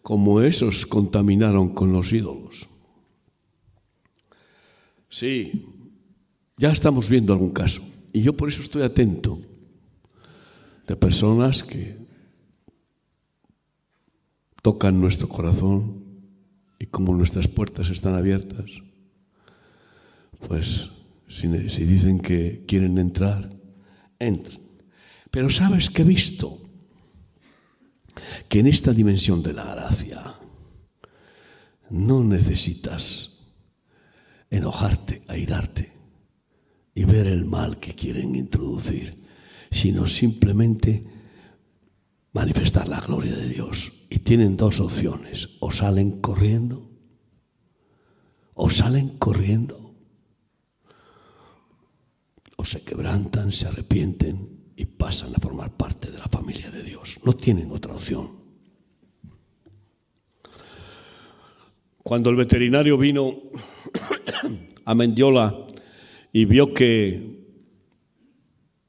[0.00, 2.70] cómo esos contaminaron con los ídolos.
[5.10, 5.66] Sí,
[6.56, 7.82] ya estamos viendo algún caso.
[8.14, 9.38] Y yo por eso estoy atento
[10.86, 11.98] de personas que
[14.62, 16.02] tocan nuestro corazón
[16.78, 18.82] y como nuestras puertas están abiertas,
[20.48, 20.99] pues
[21.30, 23.48] si, dicen que quieren entrar,
[24.18, 24.60] entren.
[25.30, 26.58] Pero sabes que he visto
[28.48, 30.34] que en esta dimensión de la gracia
[31.90, 33.38] no necesitas
[34.50, 35.92] enojarte, airarte
[36.94, 39.22] y ver el mal que quieren introducir,
[39.70, 41.04] sino simplemente
[42.32, 43.92] manifestar la gloria de Dios.
[44.10, 46.90] Y tienen dos opciones, o o salen corriendo,
[48.54, 49.79] o salen corriendo,
[52.64, 57.20] se quebrantan, se arrepienten y pasan a formar parte de la familia de Dios.
[57.24, 58.28] No tienen otra opción.
[62.02, 63.34] Cuando el veterinario vino
[64.84, 65.66] a Mendiola
[66.32, 67.40] y vio que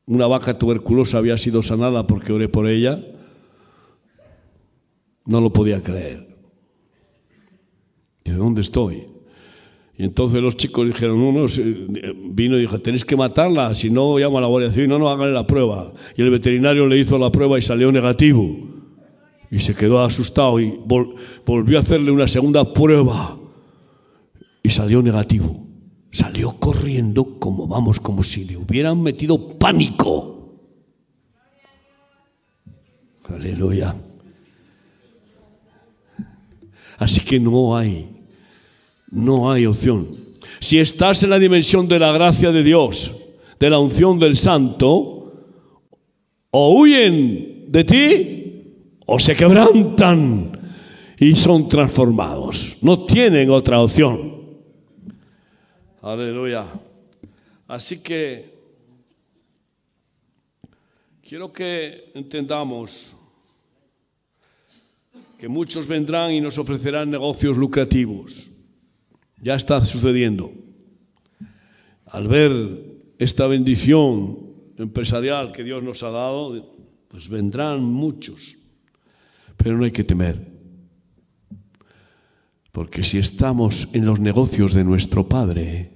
[0.06, 3.04] una vaca tuberculosa había sido sanada porque oré por ella,
[5.26, 6.36] no lo podía creer.
[8.24, 9.08] Dice, ¿dónde estoy?
[9.98, 11.46] Y entonces los chicos dijeron, no, no,
[12.32, 15.10] vino y dijo, tenéis que matarla, si no llama a la Guardia Civil, no, no,
[15.10, 15.94] háganle la prueba.
[16.16, 18.58] Y el veterinario le hizo la prueba y salió negativo.
[19.52, 20.80] Y se quedó asustado y
[21.46, 23.38] volvió a hacerle una segunda prueba
[24.64, 25.68] y salió negativo.
[26.10, 30.32] Salió corriendo como vamos, como si le hubieran metido pánico.
[33.30, 33.96] Aleluya.
[36.98, 38.21] Así que no hay,
[39.12, 40.08] no hay opción.
[40.60, 43.12] Si estás en la dimensión de la gracia de Dios,
[43.60, 45.22] de la unción del santo,
[46.52, 48.42] o huyen de ti
[49.06, 50.52] o se quebrantan
[51.18, 52.78] y son transformados.
[52.82, 54.42] No tienen otra opción.
[56.02, 56.66] Aleluya.
[57.68, 58.54] Así que
[61.22, 63.16] quiero que entendamos
[65.38, 68.51] que muchos vendrán y nos ofrecerán negocios lucrativos.
[69.42, 70.54] Ya está sucediendo.
[72.06, 72.70] Al ver
[73.18, 74.38] esta bendición
[74.78, 76.64] empresarial que Dios nos ha dado,
[77.08, 78.58] pues vendrán muchos.
[79.58, 80.48] Pero no hay que temer.
[82.72, 85.92] Porque si estamos en los negocios de nuestro Padre,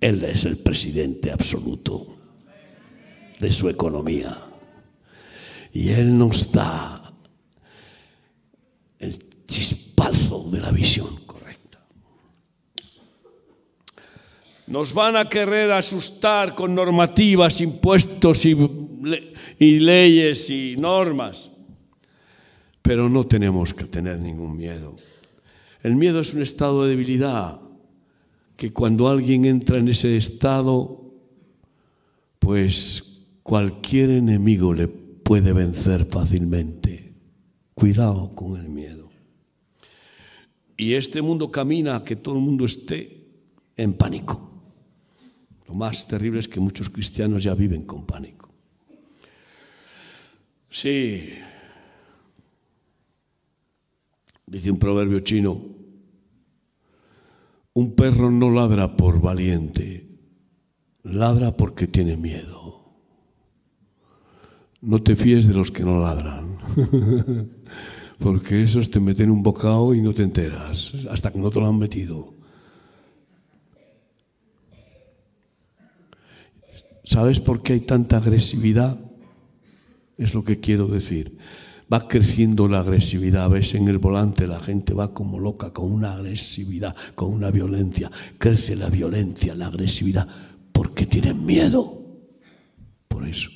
[0.00, 2.06] Él es el presidente absoluto
[3.38, 4.36] de su economía.
[5.72, 7.12] Y Él nos da
[8.98, 11.19] el chispazo de la visión
[14.70, 18.54] Nos van a querer asustar con normativas, impuestos y,
[19.80, 21.50] leyes y normas,
[22.80, 24.94] pero no tenemos que tener ningún miedo.
[25.82, 27.60] El miedo es un estado de debilidad
[28.56, 31.14] que cuando alguien entra en ese estado,
[32.38, 37.12] pues cualquier enemigo le puede vencer fácilmente.
[37.74, 39.10] Cuidado con el miedo.
[40.76, 43.26] Y este mundo camina a que todo el mundo esté
[43.76, 44.49] en pánico.
[45.70, 48.48] Lo más terrible es que muchos cristianos ya viven con pánico.
[50.68, 51.30] Sí,
[54.46, 55.62] dice un proverbio chino,
[57.74, 60.08] un perro no ladra por valiente,
[61.04, 62.90] ladra porque tiene miedo.
[64.80, 66.58] No te fíes de los que no ladran.
[68.18, 71.66] Porque esos te meten un bocado y no te enteras, hasta que no te lo
[71.66, 72.39] han metido.
[77.10, 78.96] ¿Sabes por qué hay tanta agresividad?
[80.16, 81.36] Es lo que quiero decir.
[81.92, 83.50] Va creciendo la agresividad.
[83.50, 88.08] Ves en el volante la gente va como loca, con una agresividad, con una violencia.
[88.38, 90.28] Crece la violencia, la agresividad,
[90.70, 92.00] porque tienen miedo.
[93.08, 93.50] Por eso.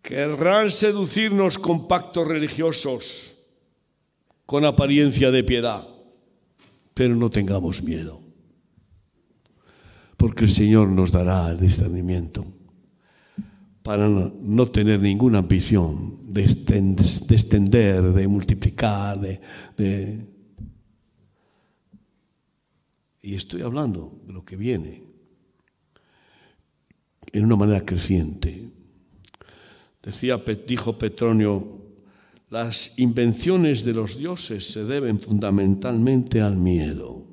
[0.00, 3.36] Querrán seducirnos con pactos religiosos,
[4.46, 5.93] con apariencia de piedad,
[6.94, 8.22] pero no tengamos miedo,
[10.16, 12.46] porque el Señor nos dará el discernimiento
[13.82, 20.26] para no tener ninguna ambición de extender, de multiplicar, de,
[23.20, 25.02] Y estoy hablando de lo que viene
[27.32, 28.70] en una manera creciente.
[30.02, 31.83] Decía, dijo Petronio,
[32.54, 37.26] las invenciones de los dioses se deben fundamentalmente al miedo.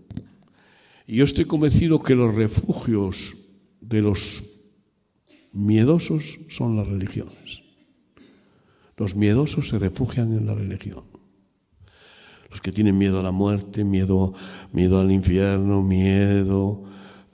[1.06, 3.38] Y yo estoy convencido que los refugios
[3.82, 4.64] de los
[5.54, 7.62] miedosos son las religiones.
[8.98, 11.04] Los miedosos se refugian en la religión.
[12.50, 14.34] Los que tienen miedo a la muerte, miedo,
[14.74, 16.84] miedo al infierno, miedo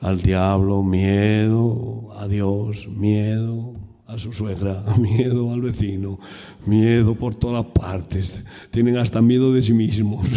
[0.01, 6.19] al diablo, miedo a Dios, miedo a su suegra, miedo al vecino,
[6.65, 8.43] miedo por todas partes.
[8.71, 10.25] Tienen hasta miedo de sí mismos.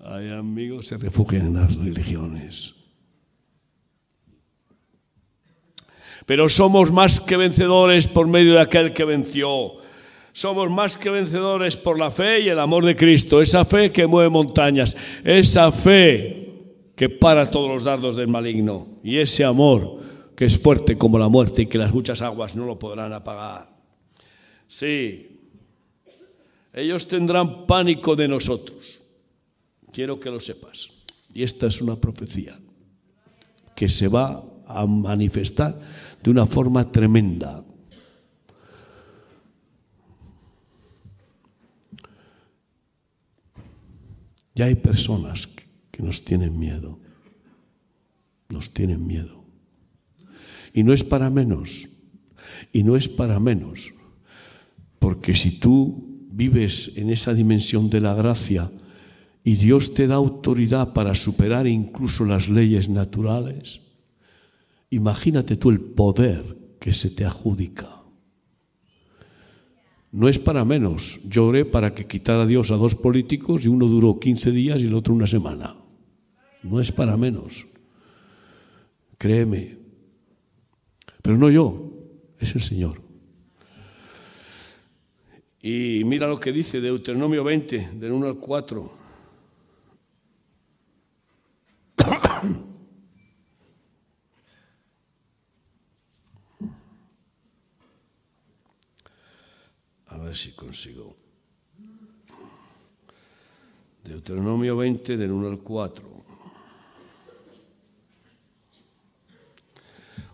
[0.00, 2.74] Hay amigos se refugian en las religiones.
[6.26, 9.74] Pero somos más que vencedores por medio de aquel que venció.
[10.32, 13.40] Somos más que vencedores por la fe y el amor de Cristo.
[13.40, 14.96] Esa fe que mueve montañas.
[15.24, 16.45] Esa fe
[16.96, 18.88] que para todos los dardos del maligno.
[19.04, 20.00] Y ese amor
[20.34, 23.70] que es fuerte como la muerte y que las muchas aguas no lo podrán apagar.
[24.66, 25.38] Sí,
[26.72, 29.00] ellos tendrán pánico de nosotros.
[29.92, 30.90] Quiero que lo sepas.
[31.32, 32.58] Y esta es una profecía
[33.74, 35.78] que se va a manifestar
[36.22, 37.62] de una forma tremenda.
[44.54, 45.46] Ya hay personas
[45.96, 46.98] que nos tienen miedo,
[48.50, 49.46] nos tienen miedo.
[50.74, 51.88] Y no es para menos,
[52.70, 53.94] y no es para menos,
[54.98, 58.70] porque si tú vives en esa dimensión de la gracia
[59.42, 63.80] y Dios te da autoridad para superar incluso las leyes naturales,
[64.90, 67.88] imagínate tú el poder que se te adjudica.
[70.12, 71.20] No es para menos.
[71.24, 74.86] Yo oré para que quitara Dios a dos políticos y uno duró 15 días y
[74.86, 75.85] el otro una semana.
[76.66, 77.64] No es para menos.
[79.18, 79.78] Créeme.
[81.22, 81.92] Pero no yo,
[82.40, 83.00] es el Señor.
[85.62, 88.90] Y mira lo que dice Deuteronomio 20, del 1 al 4.
[100.08, 101.16] A ver si consigo.
[104.04, 106.15] Deuteronomio 20 del 1 al 4.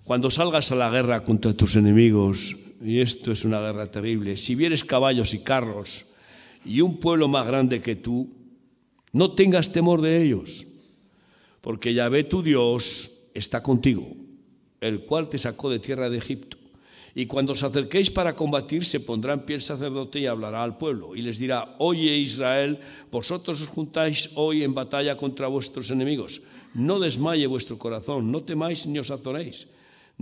[0.04, 4.56] Cuando salgas a la guerra contra tus enemigos, y esto es una guerra terrible, si
[4.56, 6.06] vieres caballos y carros
[6.64, 8.28] y un pueblo más grande que tú,
[9.12, 10.66] no tengas temor de ellos,
[11.60, 14.16] porque Yahvé tu Dios está contigo,
[14.80, 16.58] el cual te sacó de tierra de Egipto.
[17.14, 20.78] Y cuando os acerquéis para combatir, se pondrá en pie el sacerdote y hablará al
[20.78, 21.14] pueblo.
[21.14, 22.80] Y les dirá, oye Israel,
[23.10, 26.40] vosotros os juntáis hoy en batalla contra vuestros enemigos.
[26.74, 29.68] No desmaye vuestro corazón, no temáis ni os azoréis,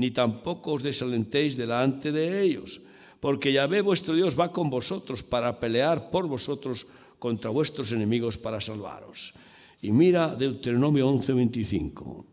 [0.01, 2.81] ni tampoco os desalentéis delante de ellos.
[3.21, 6.89] Porque Yahvé vuestro Dios va con vosotros para pelear por vosotros
[7.21, 9.37] contra vuestros enemigos para salvaros.
[9.85, 12.27] Y mira Deuteronomio 11, 25.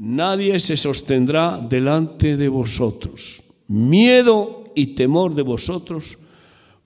[0.00, 3.44] Nadie se sostendrá delante de vosotros.
[3.68, 6.16] Miedo y temor de vosotros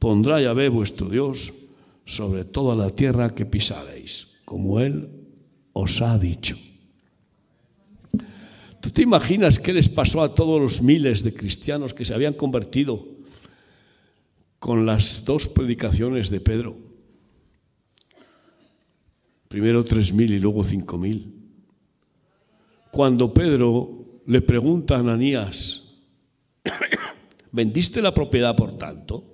[0.03, 1.55] pondrá Yahvé vuestro Dios
[2.05, 5.24] sobre toda la tierra que pisaréis, como Él
[5.75, 6.57] os ha dicho.
[8.81, 12.33] ¿Tú te imaginas qué les pasó a todos los miles de cristianos que se habían
[12.33, 13.07] convertido
[14.59, 16.79] con las dos predicaciones de Pedro?
[19.49, 21.35] Primero tres mil y luego cinco mil
[22.95, 25.97] cuando Pedro le pregunta a Ananías,
[27.51, 29.25] ¿vendiste la propiedad por tanto?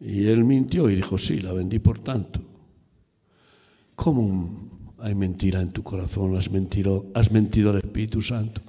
[0.00, 2.40] Y él mintió y dijo, sí, la vendí por tanto.
[3.94, 4.68] ¿Cómo
[5.06, 6.36] hay mentira en tu corazón?
[6.36, 8.60] Has mentido, has mentido al Espíritu Santo.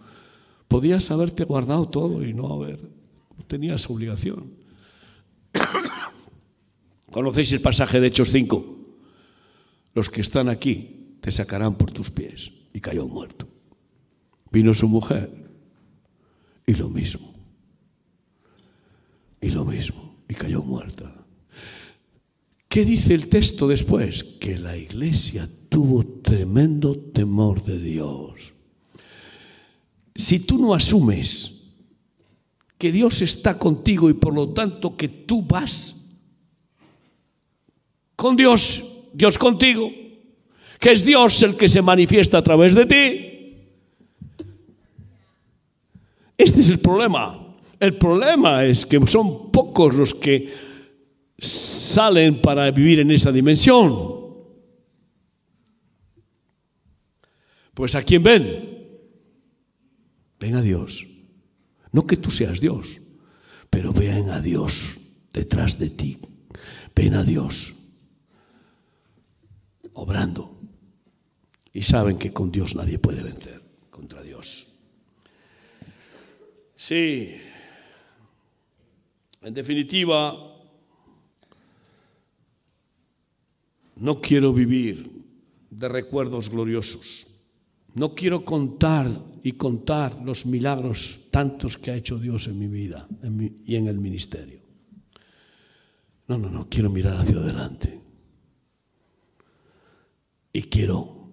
[0.67, 2.79] Podías haberte guardado todo y no haber,
[3.47, 4.51] tenías obligación.
[7.11, 8.77] ¿Conocéis el pasaje de Hechos 5?
[9.95, 13.47] Los que están aquí te sacarán por tus pies y cayó muerto.
[14.51, 15.31] Vino su mujer
[16.67, 17.33] y lo mismo.
[19.41, 20.17] Y lo mismo.
[20.29, 21.11] Y cayó muerta.
[22.67, 24.23] ¿Qué dice el texto después?
[24.23, 28.53] Que la iglesia tuvo tremendo temor de Dios.
[30.15, 31.57] Si tú no asumes
[32.77, 36.09] que Dios está contigo y por lo tanto que tú vas
[38.15, 39.91] con Dios, Dios contigo,
[40.79, 43.23] que es Dios el que se manifiesta a través de ti.
[46.37, 47.55] Este es el problema.
[47.79, 50.51] El problema es que son pocos los que
[51.37, 54.16] salen para vivir en esa dimensión.
[57.77, 58.89] Pues a quién ven?
[60.39, 61.05] Ven a Dios.
[61.91, 62.99] No que tú seas Dios,
[63.69, 64.97] pero ven a Dios
[65.31, 66.17] detrás de ti.
[66.95, 67.75] Ven a Dios
[69.93, 70.59] obrando
[71.71, 73.61] y saben que con Dios nadie puede vencer
[73.91, 74.73] contra Dios.
[76.75, 77.37] Sí,
[79.43, 80.33] en definitiva,
[83.97, 85.11] no quiero vivir
[85.69, 87.26] de recuerdos gloriosos.
[87.97, 89.09] No quiero contar
[89.41, 93.07] y contar los milagros tantos que ha hecho Dios en mi vida
[93.65, 94.59] y en el ministerio.
[96.27, 97.99] No, no, no, quiero mirar hacia adelante.
[100.53, 101.31] Y quiero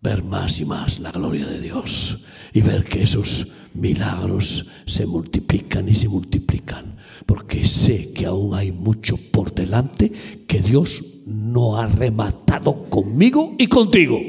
[0.00, 5.88] ver más y más la gloria de Dios y ver que esos milagros se multiplican
[5.88, 10.12] y se multiplican, porque sé que aún hay mucho por delante
[10.46, 14.20] que Dios no ha rematado conmigo y contigo.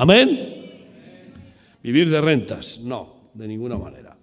[0.00, 0.24] Amén.
[1.82, 4.16] Vivir de rentas, no, de ninguna manera.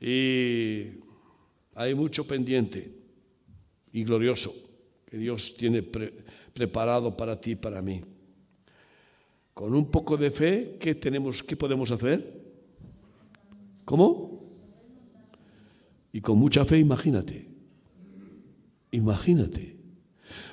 [0.00, 0.86] Y
[1.76, 2.92] hay mucho pendiente
[3.92, 4.52] y glorioso
[5.06, 8.02] que Dios tiene preparado para ti y para mí.
[9.54, 12.42] Con un poco de fe, ¿qué tenemos, qué podemos hacer?
[13.84, 14.42] ¿Cómo?
[16.12, 17.46] Y con mucha fe, imagínate.
[18.90, 19.76] Imagínate.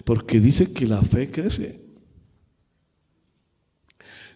[0.04, 1.89] Porque dice que la fe crece.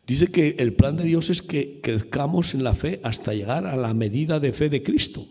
[0.05, 3.77] Dice que el plan de Dios es que crezcamos en la fe hasta llegar a
[3.77, 5.25] la medida de fe de Cristo.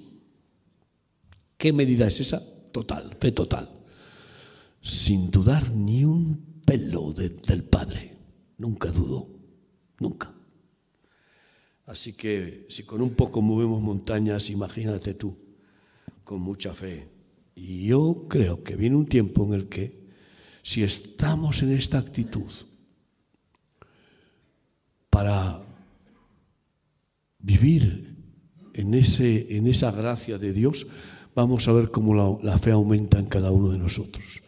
[1.59, 2.43] ¿Qué medida es esa?
[2.73, 3.71] Total, fe total.
[4.81, 8.17] Sin dudar ni un pelo del Padre.
[8.57, 9.29] Nunca dudo,
[9.99, 10.33] nunca.
[11.85, 15.37] Así que si con un poco movemos montañas, imagínate tú,
[16.25, 17.09] con mucha fe.
[17.55, 20.01] Y yo creo que viene un tiempo en el que,
[20.63, 22.51] si estamos en esta actitud
[25.13, 25.61] para
[27.39, 28.17] vivir
[28.73, 30.87] en, ese, en esa gracia de Dios,
[31.35, 34.41] vamos a ver cómo la, la fe aumenta en cada uno de nosotros.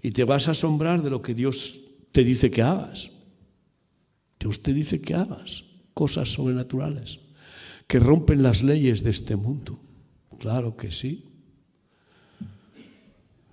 [0.00, 1.80] Y te vas a asombrar de lo que Dios
[2.12, 3.10] te dice que hagas.
[4.38, 7.18] Dios te dice que hagas cosas sobrenaturales
[7.88, 9.80] que rompen las leyes de este mundo.
[10.38, 11.24] Claro que sí.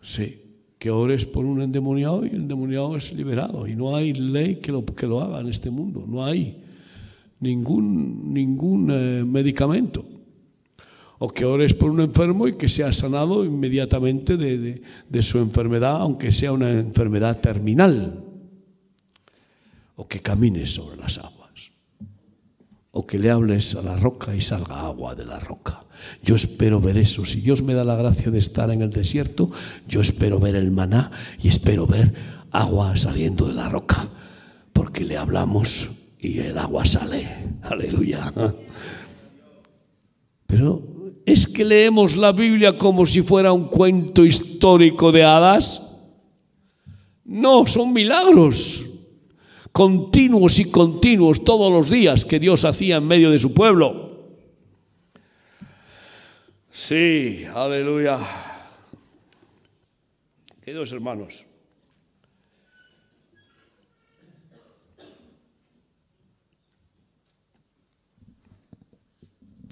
[0.01, 0.48] Sí,
[0.79, 3.67] que ores por un endemoniado y el endemoniado es liberado.
[3.67, 6.05] Y no hay ley que lo, que lo haga en este mundo.
[6.07, 6.57] No hay
[7.41, 10.05] ningún, ningún eh, medicamento.
[11.19, 15.97] O que ores por un enfermo y que sea sanado inmediatamente de, de su enfermedad,
[15.99, 18.23] aunque sea una enfermedad terminal.
[19.97, 21.38] O que camines sobre las aguas
[22.91, 25.83] o que le hables a la roca y salga agua de la roca.
[26.23, 27.25] Yo espero ver eso.
[27.25, 29.51] Si Dios me da la gracia de estar en el desierto,
[29.87, 31.11] yo espero ver el maná
[31.41, 32.13] y espero ver
[32.51, 34.07] agua saliendo de la roca,
[34.73, 37.27] porque le hablamos y el agua sale.
[37.61, 38.33] Aleluya.
[40.47, 40.81] Pero
[41.25, 45.85] es que leemos la Biblia como si fuera un cuento histórico de hadas.
[47.23, 48.83] No, son milagros
[49.79, 54.27] continuos y continuos todos los días que Dios hacía en medio de su pueblo.
[56.69, 58.19] Sí, aleluya.
[60.65, 61.45] Queridos hermanos,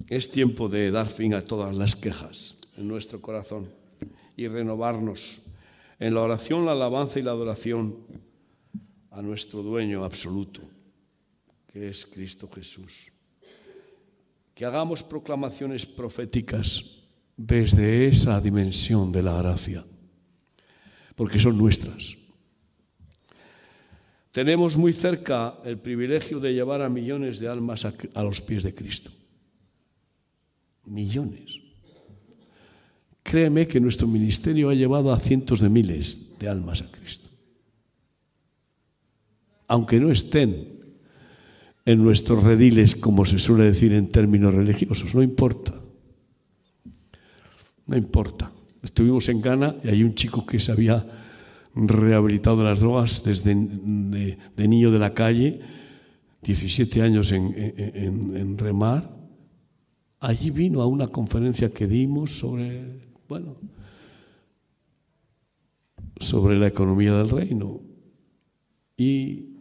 [0.07, 3.69] es tiempo de dar fin a todas las quejas en nuestro corazón
[4.37, 5.41] y renovarnos
[5.99, 8.26] en la oración, la alabanza y la adoración
[9.17, 10.61] a nuestro dueño absoluto,
[11.65, 13.11] que es Cristo Jesús.
[14.53, 17.01] Que hagamos proclamaciones proféticas
[17.35, 19.83] desde esa dimensión de la gracia,
[21.15, 22.15] porque son nuestras.
[24.29, 28.75] Tenemos muy cerca el privilegio de llevar a millones de almas a, los pies de
[28.75, 29.09] Cristo.
[30.85, 31.59] Millones.
[33.23, 37.26] Créeme que nuestro ministerio ha llevado a cientos de miles de almas a Cristo
[39.67, 40.77] aunque no estén
[41.85, 45.73] en nuestros rediles, como se suele decir en términos religiosos, no importa.
[47.85, 48.51] No importa.
[48.83, 51.05] Estuvimos en Ghana y hay un chico que se había
[51.73, 55.61] rehabilitado de las drogas desde de, niño de la calle,
[56.41, 59.15] 17 años en, en remar.
[60.19, 63.55] Allí vino a una conferencia que dimos sobre, bueno,
[66.19, 67.81] sobre la economía del reino.
[68.97, 69.56] Y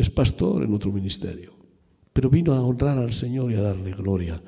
[0.00, 1.52] es pastor en otro ministerio,
[2.12, 4.40] pero vino a honrar al Señor y a darle gloria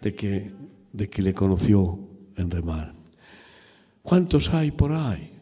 [0.00, 0.52] de que,
[0.92, 1.98] de que le conoció
[2.36, 2.92] en remar.
[4.02, 5.32] ¿Cuántos hay por ahí?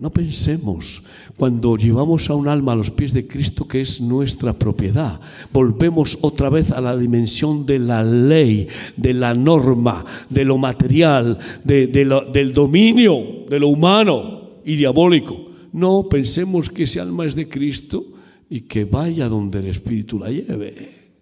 [0.00, 1.02] No pensemos
[1.36, 5.20] cuando llevamos a un alma a los pies de Cristo que es nuestra propiedad.
[5.52, 11.36] Volvemos otra vez a la dimensión de la ley, de la norma, de lo material,
[11.64, 15.47] del dominio, de lo humano y diabólico.
[15.78, 18.04] No pensemos que ese alma es de Cristo
[18.50, 21.12] y que vaya donde el Espíritu la lleve.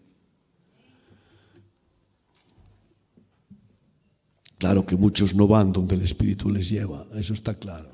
[4.56, 7.90] Claro que muchos no van donde el Espíritu les lleva, eso está claro.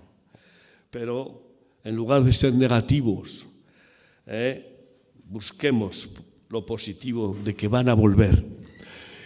[0.89, 1.43] Pero
[1.83, 3.45] en lugar de ser negativos,
[4.25, 4.95] eh,
[5.25, 6.11] busquemos
[6.49, 8.47] lo positivo de que van a volver.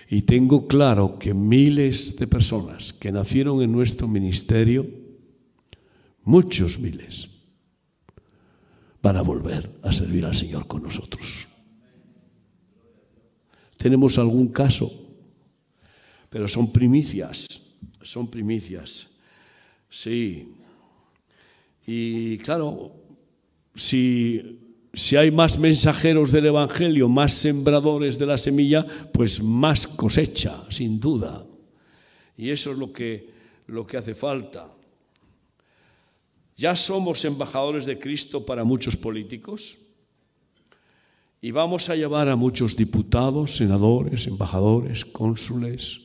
[0.08, 5.05] Y tengo claro que miles de personas que nacieron en nuestro ministerio,
[6.26, 7.28] muchos miles,
[9.00, 11.48] van a volver a servir al Señor con nosotros.
[13.76, 14.90] Tenemos algún caso,
[16.28, 17.46] pero son primicias,
[18.02, 19.06] son primicias.
[19.88, 20.52] Sí.
[21.86, 22.92] Y claro,
[23.74, 24.58] si,
[24.92, 30.98] si hay más mensajeros del Evangelio, más sembradores de la semilla, pues más cosecha, sin
[30.98, 31.46] duda.
[32.36, 33.30] Y eso es lo que,
[33.68, 34.75] lo que hace falta.
[36.56, 39.76] Ya somos embajadores de Cristo para muchos políticos
[41.42, 46.00] y vamos a llevar a muchos diputados, senadores, embajadores, cónsules,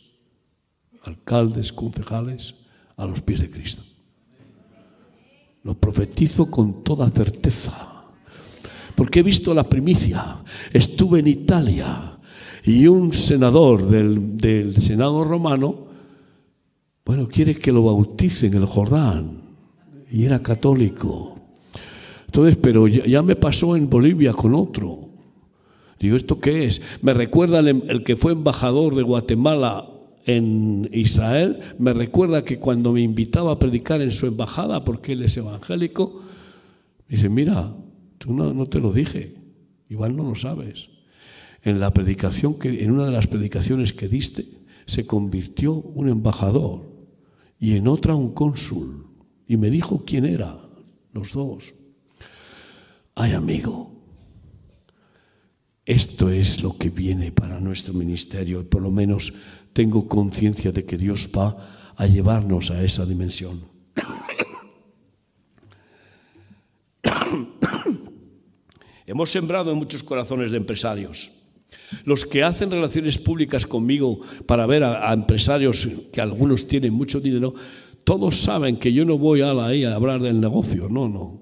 [1.03, 2.55] alcaldes, concejales
[2.97, 3.83] a los pies de Cristo.
[5.63, 8.03] Lo profetizo con toda certeza,
[8.95, 10.43] porque he visto la primicia.
[10.73, 12.19] Estuve en Italia
[12.65, 15.87] y un senador del, Senado romano,
[17.05, 19.40] bueno, quiere que lo bautice en el Jordán
[20.11, 21.39] y era católico.
[22.25, 24.99] Entonces, pero ya, me pasó en Bolivia con otro.
[25.99, 26.81] Digo, ¿esto qué es?
[27.01, 29.87] Me recuerda el, que fue embajador de Guatemala
[30.25, 35.23] en Israel, me recuerda que cuando me invitaba a predicar en su embajada, porque él
[35.23, 36.21] es evangélico,
[37.07, 37.73] dice, mira,
[38.17, 39.35] tú no, no te lo dije,
[39.89, 40.89] igual no lo sabes.
[41.63, 44.45] En la predicación que, en una de las predicaciones que diste,
[44.85, 46.83] se convirtió un embajador
[47.59, 49.10] y en otra un cónsul.
[49.51, 50.57] Y me dijo quién era,
[51.11, 51.73] los dos.
[53.15, 53.91] Ay, amigo,
[55.85, 59.33] esto es lo que viene para nuestro ministerio por lo menos
[59.73, 63.65] tengo conciencia de que Dios va a llevarnos a esa dimensión.
[69.05, 71.29] Hemos sembrado en muchos corazones de empresarios.
[72.05, 77.53] Los que hacen relaciones públicas conmigo para ver a, empresarios que algunos tienen mucho dinero,
[78.03, 81.41] todos saben que yo no voy a, ahí a hablar del negocio, no, no.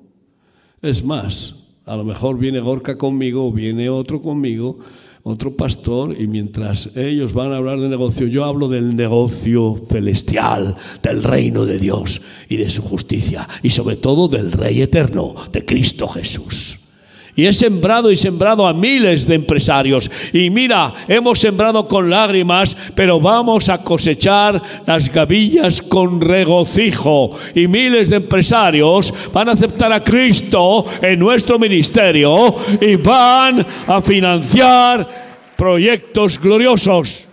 [0.82, 4.80] Es más, a lo mejor viene Gorka conmigo, viene otro conmigo,
[5.24, 10.76] otro pastor, y mientras ellos van a hablar de negocio, yo hablo del negocio celestial,
[11.04, 15.66] del reino de Dios y de su justicia, y sobre todo del Rey eterno, de
[15.66, 16.89] Cristo Jesús.
[17.36, 20.10] Y he sembrado y sembrado a miles de empresarios.
[20.34, 27.30] Y mira, hemos sembrado con lágrimas, pero vamos a cosechar las gavillas con regocijo.
[27.56, 34.02] Y miles de empresarios van a aceptar a Cristo en nuestro ministerio y van a
[34.02, 35.08] financiar
[35.56, 37.28] proyectos gloriosos.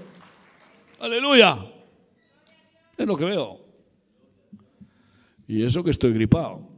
[1.01, 1.59] Aleluya.
[2.97, 3.61] Es lo que veo.
[5.47, 6.76] Y eso que estoy gripado.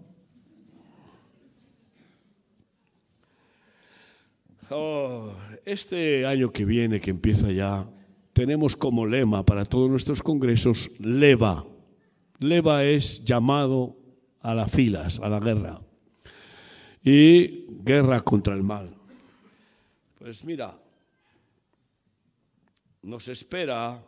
[4.70, 5.32] Oh,
[5.64, 7.88] este año que viene, que empieza ya,
[8.34, 11.64] tenemos como lema para todos nuestros congresos leva.
[12.38, 13.96] Leva es llamado
[14.42, 15.80] a las filas, a la guerra.
[17.02, 18.94] Y guerra contra el mal.
[20.18, 20.76] Pues mira,
[23.02, 24.02] nos espera,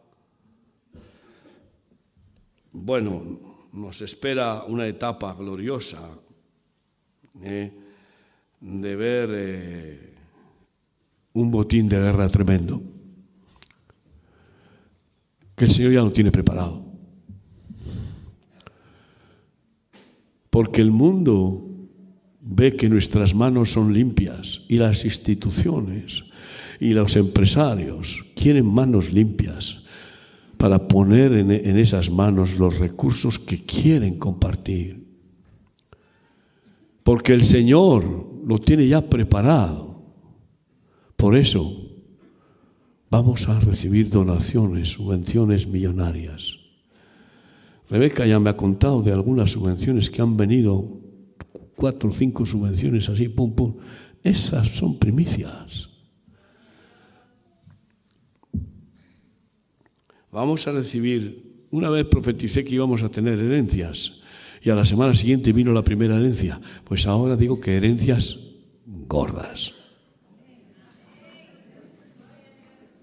[2.72, 6.18] bueno, nos espera una etapa gloriosa
[7.42, 7.72] ¿eh?
[8.60, 9.30] de ver...
[9.32, 10.09] Eh,
[11.32, 12.82] un botín de guerra tremendo
[15.60, 16.82] que el Señor ya lo tiene preparado.
[20.48, 21.68] Porque el mundo
[22.40, 26.24] ve que nuestras manos son limpias y las instituciones
[26.80, 29.84] y los empresarios quieren manos limpias
[30.56, 35.04] para poner en, en esas manos los recursos que quieren compartir.
[37.02, 39.89] Porque el Señor lo tiene ya preparado
[41.20, 41.90] por eso
[43.10, 46.58] vamos a recibir donaciones, subvenciones millonarias.
[47.90, 50.98] Rebeca ya me ha contado de algunas subvenciones que han venido,
[51.76, 53.76] cuatro o cinco subvenciones así, pum, pum.
[54.22, 55.90] Esas son primicias.
[60.32, 64.22] Vamos a recibir, una vez profeticé que íbamos a tener herencias
[64.62, 68.54] y a la semana siguiente vino la primera herencia, pues ahora digo que herencias
[68.86, 69.79] gordas.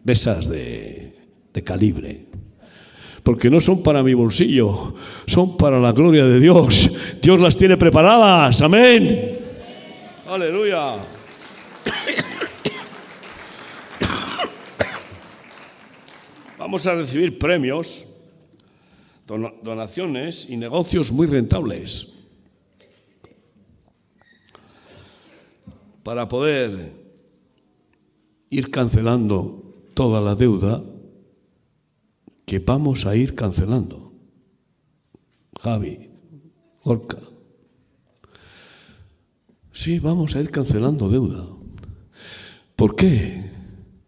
[0.07, 1.13] Besas de,
[1.65, 2.27] calibre.
[3.23, 4.93] Porque no son para mi bolsillo,
[5.25, 6.89] son para la gloria de Dios.
[7.21, 8.61] Dios las tiene preparadas.
[8.61, 9.37] Amén.
[10.25, 10.95] Aleluya.
[16.57, 18.07] Vamos a recibir premios,
[19.25, 22.13] donaciones y negocios muy rentables
[26.03, 26.93] para poder
[28.49, 29.66] ir cancelando
[29.97, 30.85] toda la deuda
[32.45, 34.13] que vamos a ir cancelando.
[35.59, 36.11] Javi,
[36.83, 37.17] Gorka.
[39.73, 41.43] Sí, vamos a ir cancelando deuda.
[42.75, 43.49] ¿Por qué?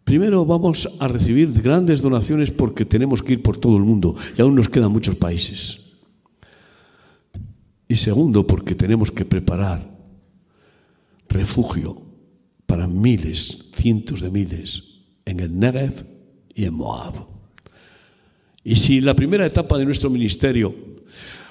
[0.03, 4.43] Primero vamos a recibir grandes donaciones porque tenemos que ir por todo el mundo y
[4.43, 5.97] aún nos quedan muchos países.
[7.87, 9.89] Y segundo, porque tenemos que preparar
[11.29, 11.95] refugio
[12.67, 16.05] para miles, cientos de miles en el Negev
[16.53, 17.13] y en Moab.
[18.63, 20.75] Y si la primera etapa de nuestro ministerio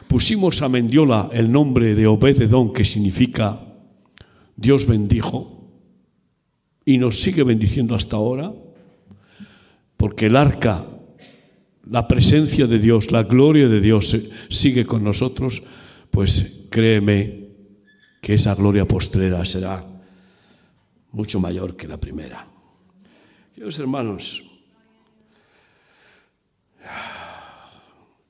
[0.06, 3.60] pusimos a Mendiola el nombre de Obededón, que significa
[4.56, 5.58] Dios bendijo,
[6.84, 8.52] y nos sigue bendiciendo hasta ahora,
[9.96, 10.84] porque el arca,
[11.90, 14.16] la presencia de Dios, la gloria de Dios
[14.48, 15.62] sigue con nosotros,
[16.10, 17.48] pues créeme
[18.22, 19.84] que esa gloria postrera será
[21.12, 22.46] mucho mayor que la primera.
[23.58, 24.44] Queridos hermanos,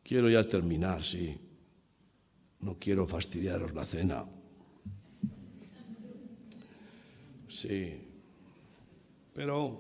[0.03, 1.37] quiero ya terminar, sí.
[2.61, 4.25] No quiero fastidiaros la cena.
[7.47, 7.93] Sí.
[9.35, 9.79] Pero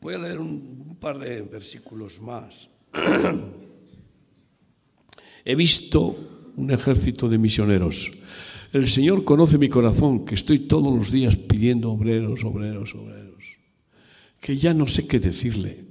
[0.00, 2.70] voy a leer un, par de versículos más.
[5.44, 6.16] He visto
[6.56, 8.10] un ejército de misioneros.
[8.72, 13.27] El Señor conoce mi corazón, que estoy todos los días pidiendo obreros, obreros, obreros,
[14.40, 15.84] que ya no sé qué decirle.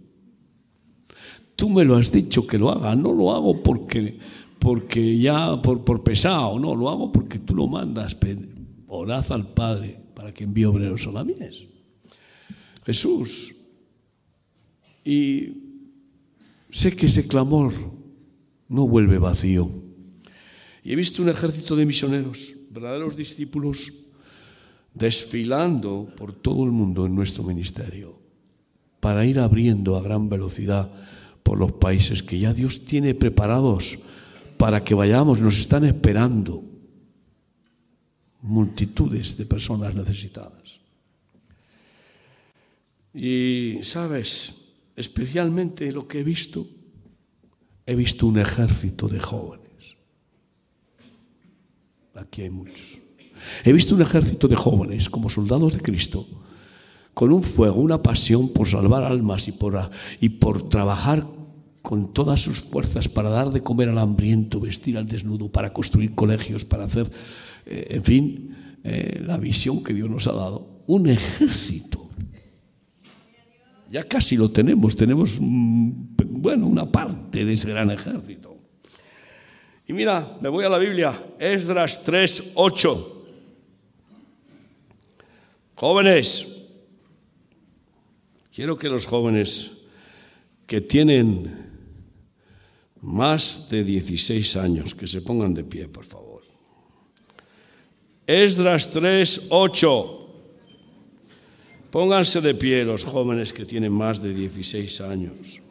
[1.56, 4.20] Tú me lo has dicho que lo haga, no lo hago porque,
[4.60, 8.16] porque ya por, pesado, no, lo hago porque tú lo mandas.
[8.88, 11.66] Orad al Padre para que envíe obreros a la mies.
[12.86, 13.54] Jesús.
[15.04, 15.84] Y
[16.72, 17.74] sé que ese clamor
[18.70, 19.70] no vuelve vacío.
[20.84, 24.08] Y he visto un ejército de misioneros, verdaderos discípulos,
[24.94, 28.20] desfilando por todo el mundo en nuestro ministerio,
[29.00, 30.92] para ir abriendo a gran velocidad
[31.44, 34.00] por los países que ya Dios tiene preparados
[34.58, 36.64] para que vayamos, nos están esperando
[38.42, 40.80] multitudes de personas necesitadas.
[43.14, 44.54] Y, ¿sabes?
[44.96, 46.68] Especialmente lo que he visto,
[47.86, 49.96] he visto un ejército de jóvenes.
[52.16, 53.00] Aquí hay muchos.
[53.64, 56.28] He visto un ejército de jóvenes como soldados de Cristo,
[57.18, 59.90] con un fuego, una pasión por salvar almas y por,
[60.22, 61.26] y por trabajar
[61.82, 66.14] con todas sus fuerzas para dar de comer al hambriento, vestir al desnudo, para construir
[66.14, 67.10] colegios, para hacer,
[67.66, 70.84] eh, en fin, eh, la visión que Dios nos ha dado.
[70.86, 72.08] Un ejército.
[73.90, 78.58] Ya casi lo tenemos, tenemos, bueno, una parte de ese gran ejército.
[79.88, 83.26] Y mira, me voy a la Biblia, Esdras 3, 8.
[85.74, 86.57] Jóvenes,
[88.58, 89.70] quiero que los jóvenes
[90.66, 91.70] que tienen
[93.02, 94.96] más de 16 años.
[94.96, 96.42] Que se pongan de pie, por favor.
[98.26, 100.30] Esdras 3, 8.
[101.92, 105.62] Pónganse de pie los jóvenes que tienen más de 16 años.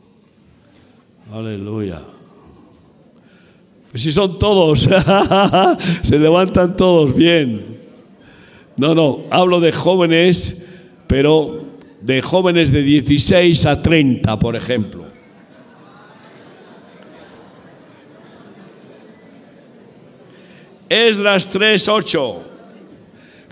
[1.33, 2.01] Aleluya.
[3.91, 4.83] Pues si son todos,
[6.05, 7.81] se levantan todos bien.
[8.77, 10.71] No, no, hablo de jóvenes,
[11.09, 11.66] pero
[12.07, 15.07] de jóvenes de 16 a 30, por ejemplo.
[20.89, 22.43] Esdras 3:8.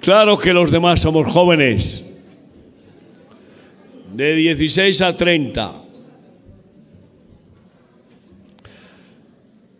[0.01, 2.25] Claro que los demás somos jóvenes.
[4.13, 5.73] De 16 a 30.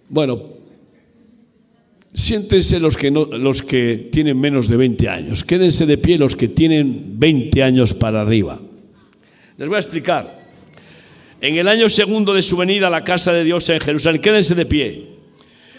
[0.09, 0.54] Bueno,
[2.15, 5.45] siéntense los que, no, los que tienen menos de 20 años.
[5.45, 8.61] Quédense de pie los que tienen 20 años para arriba.
[9.59, 10.45] Les voy a explicar.
[11.41, 14.55] En el año segundo de su venida a la casa de Dios en Jerusalén, quédense
[14.55, 15.09] de pie.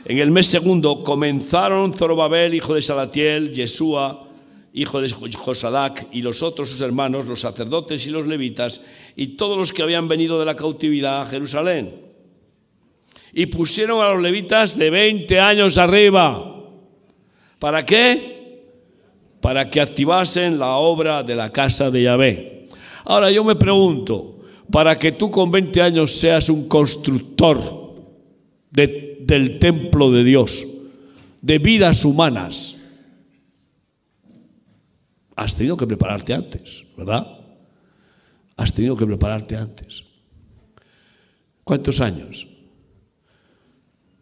[0.05, 4.27] En el mes segundo comenzaron Zorobabel, hijo de Salatiel, Yeshua,
[4.73, 8.81] hijo de Josadac, y los otros sus hermanos, los sacerdotes y los levitas,
[9.15, 12.04] y todos los que habían venido de la cautividad a Jerusalén.
[13.35, 16.63] Y pusieron a los levitas de 20 años arriba.
[17.59, 18.63] ¿Para qué?
[19.39, 22.65] Para que activasen la obra de la casa de Yahvé.
[23.03, 24.39] Ahora yo me pregunto,
[24.71, 27.93] para que tú con 20 años seas un constructor
[28.71, 30.65] de del templo de Dios,
[31.41, 32.77] de vidas humanas.
[35.35, 37.27] Has tenido que prepararte antes, ¿verdad?
[38.55, 40.05] Has tenido que prepararte antes.
[41.63, 42.47] ¿Cuántos años?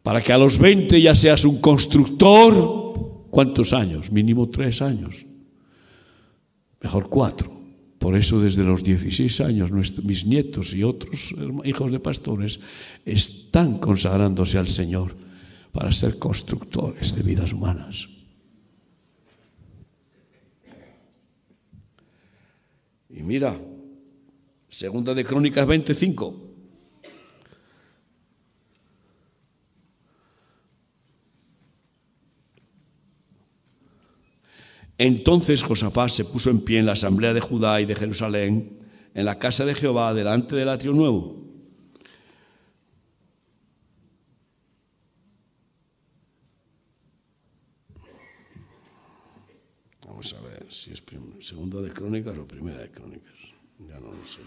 [0.04, 4.12] Para que a los 20 ya seas un constructor, ¿cuántos años?
[4.12, 5.26] Mínimo tres años.
[6.82, 7.50] Mejor cuatro.
[7.98, 11.34] Por eso desde los 16 años mis nietos y otros
[11.64, 12.60] hijos de pastores
[13.06, 15.16] están consagrándose al Señor
[15.72, 18.10] para ser constructores de vidas humanas.
[23.10, 23.56] Y mira,
[24.68, 26.43] segunda de Crónicas 25.
[35.04, 38.80] Entonces Josafat se puso en pie en la asamblea de Judá y de Jerusalén,
[39.14, 41.44] en la casa de Jehová, delante del atrio nuevo.
[50.08, 51.04] Vamos a ver si es
[51.42, 53.36] segunda de crónicas o primera de crónicas.
[53.86, 54.40] Ya no lo sé.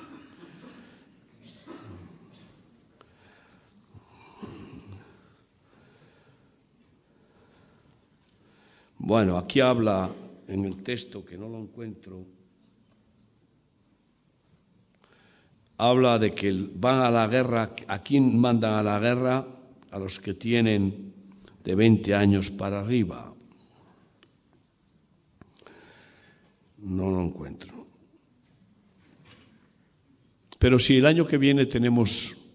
[8.96, 10.11] Bueno, aquí habla
[10.49, 12.24] en el texto que no lo encuentro,
[15.78, 19.47] habla de que van a la guerra, ¿a quién mandan a la guerra?
[19.90, 21.12] A los que tienen
[21.64, 23.32] de 20 años para arriba.
[26.78, 27.86] No lo encuentro.
[30.59, 32.53] Pero si el año que viene tenemos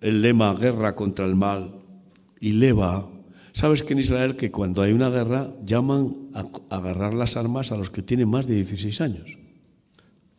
[0.00, 1.80] el lema guerra contra el mal
[2.40, 3.08] y leva
[3.56, 6.44] Sabes que en Israel que cuando hay una guerra llaman a
[6.76, 9.38] agarrar las armas a los que tienen más de 16 años.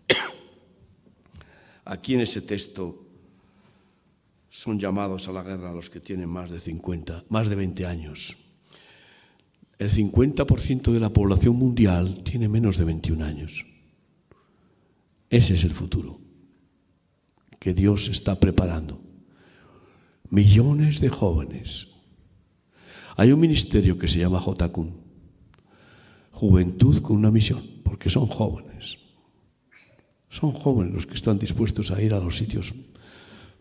[1.86, 3.08] Aquí en ese texto
[4.50, 7.88] son llamados a la guerra a los que tienen más de 50, más de 20
[7.88, 8.38] años.
[9.80, 13.66] El 50% de la población mundial tiene menos de 21 años.
[15.32, 16.22] Ese es el futuro
[17.60, 19.02] que Dios está preparando.
[20.30, 21.97] Millones de jóvenes
[23.18, 24.94] hay un ministerio que se llama JCUN,
[26.32, 29.00] Juventud con una misión, porque son jóvenes.
[30.30, 32.76] Son jóvenes los que están dispuestos a ir a los sitios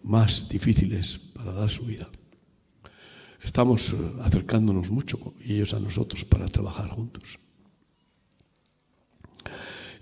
[0.03, 2.07] más difíciles para dar su vida.
[3.43, 7.39] Estamos eh, acercándonos mucho y ellos a nosotros para trabajar juntos.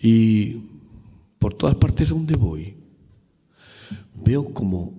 [0.01, 0.57] Y
[1.39, 2.75] por todas partes donde voy,
[4.17, 4.99] veo como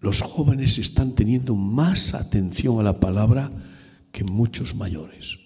[0.00, 3.50] los jóvenes están teniendo más atención a la palabra
[4.16, 5.36] que muchos mayores.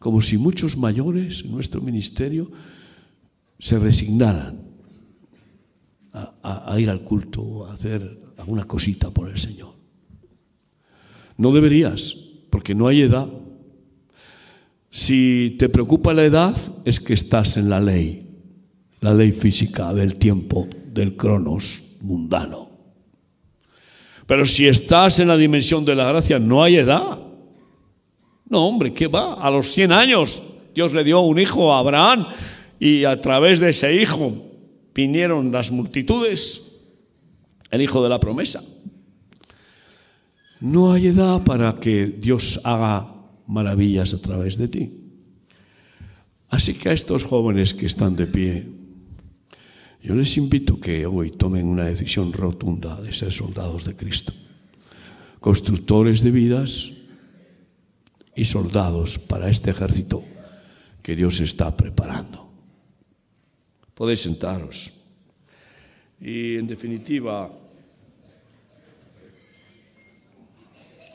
[0.00, 2.50] Como si muchos mayores en nuestro ministerio
[3.56, 4.62] se resignaran
[6.12, 9.74] a, ir al culto, a hacer alguna cosita por el Señor.
[11.36, 12.16] No deberías,
[12.50, 13.28] porque no hay edad.
[14.90, 18.26] Si te preocupa la edad, es que estás en la ley,
[19.00, 22.65] la ley física del tiempo, del cronos mundano.
[24.26, 27.22] Pero si estás en la dimensión de la gracia, no hay edad.
[28.48, 29.34] No, hombre, ¿qué va?
[29.34, 30.42] A los 100 años
[30.74, 32.26] Dios le dio un hijo a Abraham
[32.78, 34.32] y a través de ese hijo
[34.94, 36.72] vinieron las multitudes,
[37.70, 38.62] el hijo de la promesa.
[40.60, 43.06] No hay edad para que Dios haga
[43.46, 44.92] maravillas a través de ti.
[46.48, 48.68] Así que a estos jóvenes que están de pie,
[50.06, 54.32] yo les invito que hoy tomen una decisión rotunda de ser soldados de Cristo,
[55.40, 56.92] constructores de vidas
[58.36, 60.22] y soldados para este ejército
[61.02, 62.48] que Dios está preparando.
[63.94, 64.92] Podéis sentaros.
[66.20, 67.50] Y en definitiva,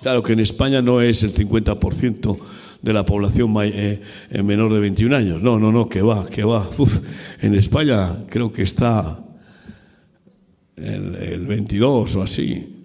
[0.01, 2.39] claro que en España no es el 50%
[2.81, 5.43] de la población eh, eh, menor de 21 años.
[5.43, 6.67] No, no, no, que va, que va.
[7.41, 9.19] en España creo que está
[10.75, 12.77] el, 22 o así.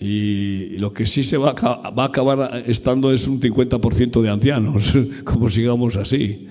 [0.00, 4.28] Y lo que sí se va a, va a acabar estando es un 50% de
[4.28, 4.94] ancianos,
[5.24, 6.48] como sigamos así.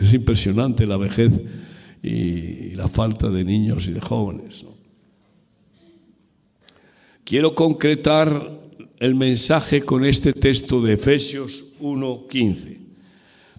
[0.00, 1.32] Es impresionante la vejez
[2.04, 4.64] y, la falta de niños y de jóvenes.
[7.24, 8.63] Quiero concretar
[8.98, 12.78] el mensaje con este texto de Efesios 1:15.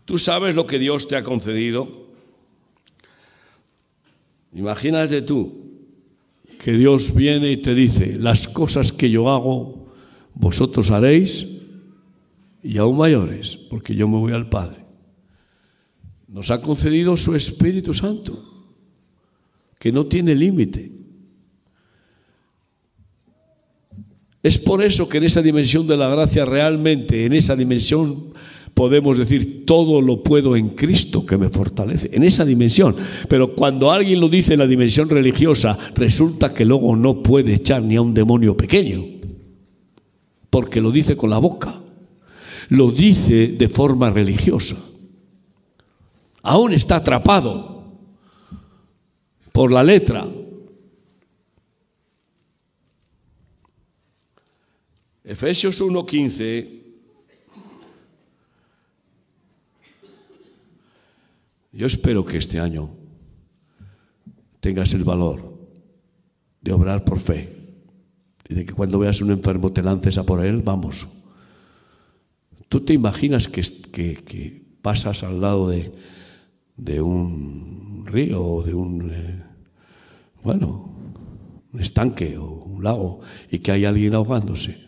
[0.05, 2.05] Tú sabes lo que Dios te ha concedido.
[4.53, 5.65] Imagínate tú
[6.59, 9.87] que Dios viene y te dice, las cosas que yo hago,
[10.33, 11.47] vosotros haréis
[12.63, 14.83] y aún mayores, porque yo me voy al Padre.
[16.27, 18.43] Nos ha concedido su Espíritu Santo,
[19.79, 20.91] que no tiene límite.
[24.45, 28.25] Es por eso que en esa dimensión de la gracia realmente, en esa dimensión
[28.75, 32.95] podemos decir, todo lo puedo en Cristo que me fortalece, en esa dimensión.
[33.27, 37.81] Pero cuando alguien lo dice en la dimensión religiosa, resulta que luego no puede echar
[37.81, 39.03] ni a un demonio pequeño,
[40.51, 41.81] porque lo dice con la boca,
[42.69, 44.77] lo dice de forma religiosa.
[46.43, 47.83] Aún está atrapado
[49.51, 50.23] por la letra,
[55.25, 56.83] Efesios 1:15
[61.71, 62.91] Yo espero que este año
[64.59, 65.67] tengas el valor
[66.61, 67.53] de obrar por fe
[68.47, 71.07] y de que cuando veas un enfermo te lances a por él, vamos.
[72.69, 73.61] ¿Tú te imaginas que,
[73.91, 75.91] que, pasas al lado de,
[76.77, 79.43] de, un río o de un, eh,
[80.43, 80.95] bueno,
[81.73, 83.21] un estanque o un lago
[83.51, 84.84] y que hay alguien ahogándose?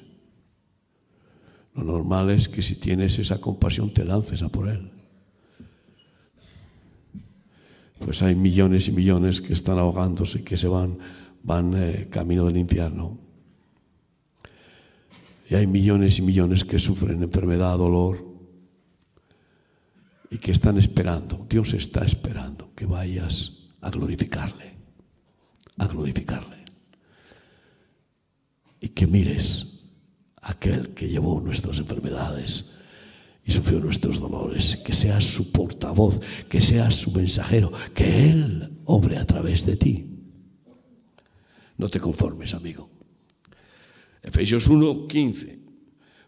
[1.78, 4.92] Lo normal es que si tienes esa compasión te lances a por él.
[8.00, 10.98] Pues hay millones y millones que están ahogándose y que se van,
[11.44, 13.20] van eh, camino del infierno.
[15.50, 18.26] Y hay millones y millones que sufren enfermedad, dolor
[20.32, 21.46] y que están esperando.
[21.48, 24.74] Dios está esperando que vayas a glorificarle,
[25.78, 26.66] a glorificarle.
[28.82, 29.67] Y que mires
[30.58, 32.74] aquel que llevó nuestras enfermedades
[33.46, 39.18] y sufrió nuestros dolores, que seas su portavoz, que seas su mensajero, que Él obre
[39.18, 40.06] a través de ti.
[41.78, 42.90] No te conformes, amigo.
[44.22, 45.60] Efesios 1, 15.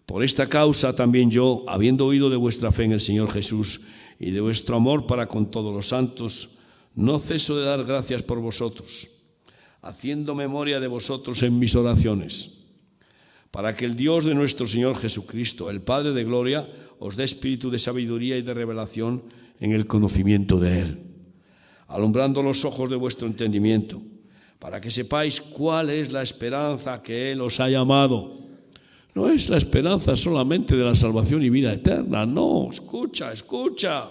[0.06, 3.82] Por esta causa también yo, habiendo oído de vuestra fe en el Señor Jesús
[4.20, 6.58] y de vuestro amor para con todos los santos,
[6.96, 9.10] no ceso de dar gracias por vosotros,
[9.82, 12.59] haciendo memoria de vosotros en mis oraciones,
[13.52, 16.68] para que el Dios de nuestro Señor Jesucristo, el Padre de Gloria,
[17.00, 19.24] os dé espíritu de sabiduría y de revelación
[19.60, 21.04] en el conocimiento de Él,
[21.88, 24.02] alumbrando los ojos de vuestro entendimiento
[24.60, 28.38] para que sepáis cuál es la esperanza que Él os ha llamado.
[29.16, 34.10] No es la esperanza solamente de la salvación y vida eterna, no, escucha, escucha.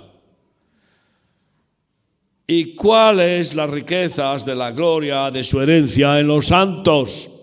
[2.47, 7.38] ¿Y cuáles las riquezas de la gloria de su herencia en los santos?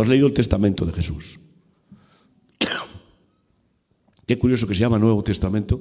[0.00, 1.38] Has leído el testamento de Jesús.
[4.26, 5.80] Qué curioso que se llama Nuevo Testamento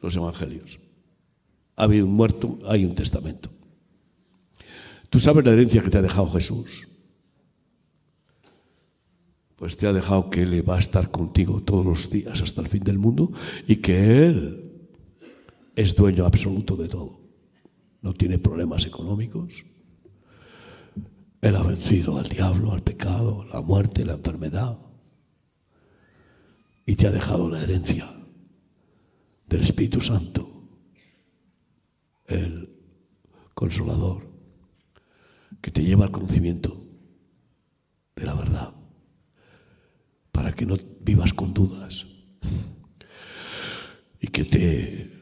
[0.00, 0.78] los Evangelios.
[1.76, 3.50] Ha habido un muerto, hay un testamento.
[5.10, 6.88] Tú sabes la herencia que te ha dejado Jesús.
[9.56, 12.68] Pues te ha dejado que Él va a estar contigo todos los días hasta el
[12.68, 13.32] fin del mundo
[13.66, 14.88] y que Él
[15.74, 17.20] es dueño absoluto de todo.
[18.02, 19.64] No tiene problemas económicos.
[21.44, 24.78] Él ha vencido al diablo, al pecado, la muerte, la enfermedad.
[26.86, 28.10] Y te ha dejado la herencia
[29.46, 30.48] del Espíritu Santo,
[32.24, 32.74] el
[33.52, 34.26] consolador
[35.60, 36.82] que te lleva al conocimiento
[38.16, 38.74] de la verdad,
[40.32, 42.06] para que no vivas con dudas
[44.18, 45.13] y que te,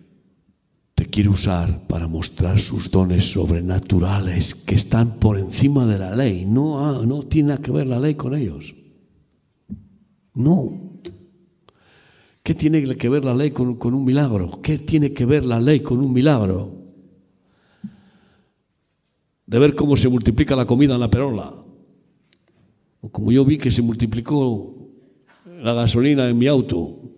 [1.12, 6.44] quiere usar para mostrar sus dones sobrenaturales que están por encima de la ley.
[6.44, 8.74] No, no tiene que ver la ley con ellos.
[10.34, 10.98] No.
[12.42, 14.60] ¿Qué tiene que ver la ley con, con un milagro?
[14.60, 16.82] ¿Qué tiene que ver la ley con un milagro?
[19.52, 21.52] de ver cómo se multiplica la comida en la perola.
[23.02, 24.88] O como yo vi que se multiplicó
[25.60, 27.11] la gasolina en mi auto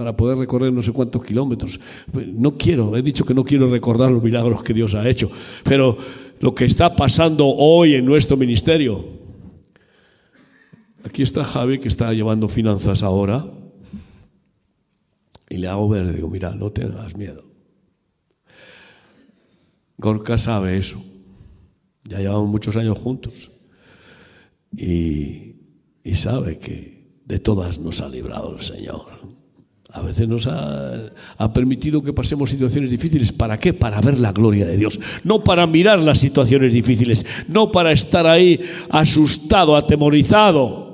[0.00, 1.78] para poder recorrer no sé cuántos kilómetros.
[2.32, 5.30] No quiero, he dicho que no quiero recordar los milagros que Dios ha hecho,
[5.62, 5.94] pero
[6.40, 9.04] lo que está pasando hoy en nuestro ministerio.
[11.04, 13.44] Aquí está Javi que está llevando finanzas ahora
[15.50, 17.44] y le hago ver, digo, mira, no tengas miedo.
[19.98, 21.04] Gorka sabe eso.
[22.04, 23.50] Ya llevamos muchos años juntos.
[24.74, 25.56] Y,
[26.14, 29.39] sabe que de todas nos ha librado el Señor.
[29.92, 33.32] A veces nos ha, ha, permitido que pasemos situaciones difíciles.
[33.32, 33.72] ¿Para qué?
[33.72, 35.00] Para ver la gloria de Dios.
[35.24, 37.26] No para mirar las situaciones difíciles.
[37.48, 38.60] No para estar ahí
[38.90, 40.90] asustado, atemorizado.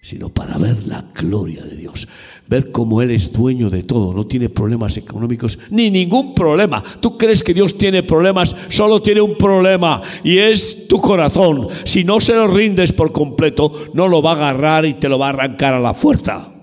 [0.00, 2.08] Sino para ver la gloria de Dios
[2.48, 6.82] ver cómo Él es dueño de todo, no tiene problemas económicos ni ningún problema.
[7.00, 11.68] Tú crees que Dios tiene problemas, solo tiene un problema y es tu corazón.
[11.84, 15.18] Si no se lo rindes por completo, no lo va a agarrar y te lo
[15.18, 16.57] va a arrancar a la fuerza.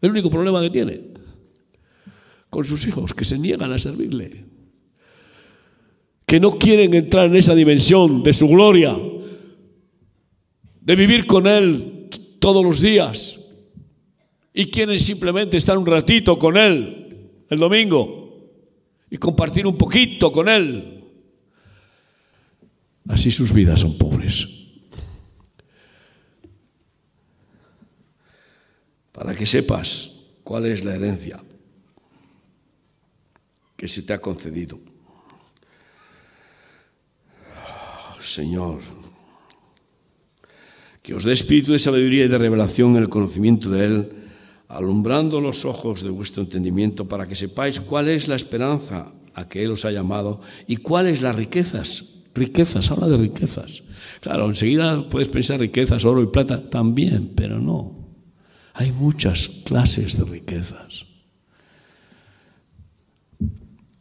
[0.00, 1.00] El único problema que tiene
[2.48, 4.44] con sus hijos, que se niegan a servirle,
[6.26, 8.96] que no quieren entrar en esa dimensión de su gloria,
[10.80, 12.08] de vivir con Él
[12.40, 13.52] todos los días
[14.52, 17.00] y quieren simplemente estar un ratito con Él
[17.48, 18.48] el domingo
[19.10, 21.04] y compartir un poquito con Él.
[23.08, 24.59] Así sus vidas son pobres.
[29.20, 31.36] Para que sepas cuál es la herencia
[33.76, 34.80] que se te ha concedido.
[38.16, 38.80] Señor,
[41.04, 44.08] que os dé espíritu de sabiduría y de revelación en el conocimiento de Él
[44.68, 49.62] alumbrando los ojos de vuestro entendimiento para que sepáis cuál es la esperanza a que
[49.62, 53.82] Él os ha llamado y cuáles las riquezas Riquezas, habla de riquezas.
[54.20, 57.99] Claro, enseguida puedes pensar riquezas, oro y plata, también, pero no.
[58.80, 61.04] Hay muchas clases de riquezas.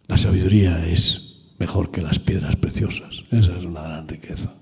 [0.07, 3.25] La sabiduría es mejor que las piedras preciosas.
[3.29, 4.53] Esa es una gran riqueza.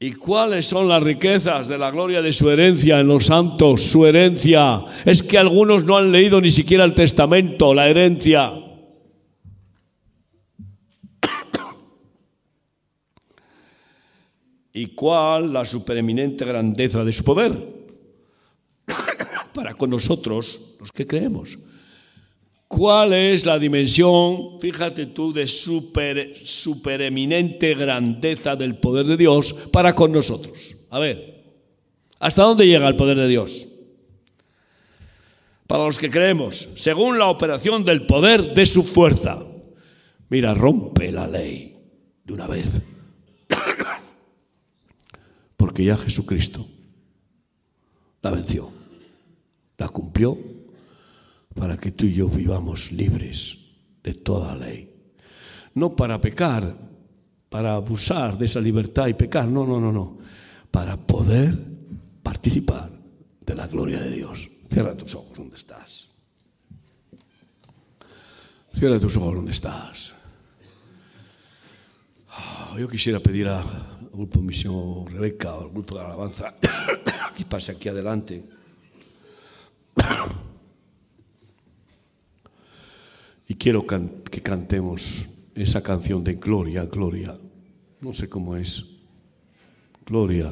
[0.00, 3.82] ¿Y cuáles son las riquezas de la gloria de su herencia en los santos?
[3.82, 4.82] Su herencia.
[5.04, 8.63] Es que algunos no han leído ni siquiera el testamento, la herencia.
[14.76, 17.52] ¿Y cuál la supereminente grandeza de su poder?
[19.54, 21.56] Para con nosotros, los que creemos.
[22.66, 29.94] ¿Cuál es la dimensión, fíjate tú, de super, supereminente grandeza del poder de Dios para
[29.94, 30.74] con nosotros?
[30.90, 31.44] A ver,
[32.18, 33.68] ¿hasta dónde llega el poder de Dios?
[35.68, 39.38] Para los que creemos, según la operación del poder de su fuerza.
[40.30, 41.76] Mira, rompe la ley
[42.24, 42.82] de una vez.
[45.74, 46.64] Porque ya Jesucristo
[48.22, 48.70] la venció,
[49.76, 50.38] la cumplió
[51.52, 53.58] para que tú y yo vivamos libres
[54.00, 54.88] de toda ley.
[55.74, 56.78] No para pecar,
[57.48, 60.18] para abusar de esa libertad y pecar, no, no, no, no.
[60.70, 61.58] Para poder
[62.22, 62.92] participar
[63.44, 64.48] de la gloria de Dios.
[64.68, 66.06] Cierra tus ojos donde estás.
[68.78, 70.14] Cierra tus ojos donde estás.
[72.28, 76.54] Ah, yo quisiera pedir al grupo Misión Rebeca o grupo de Alabanza
[77.36, 78.44] que pase aquí adelante.
[83.46, 87.36] Y quiero que cantemos esa canción de Gloria, Gloria.
[88.00, 89.02] No sé cómo es.
[90.06, 90.50] Gloria.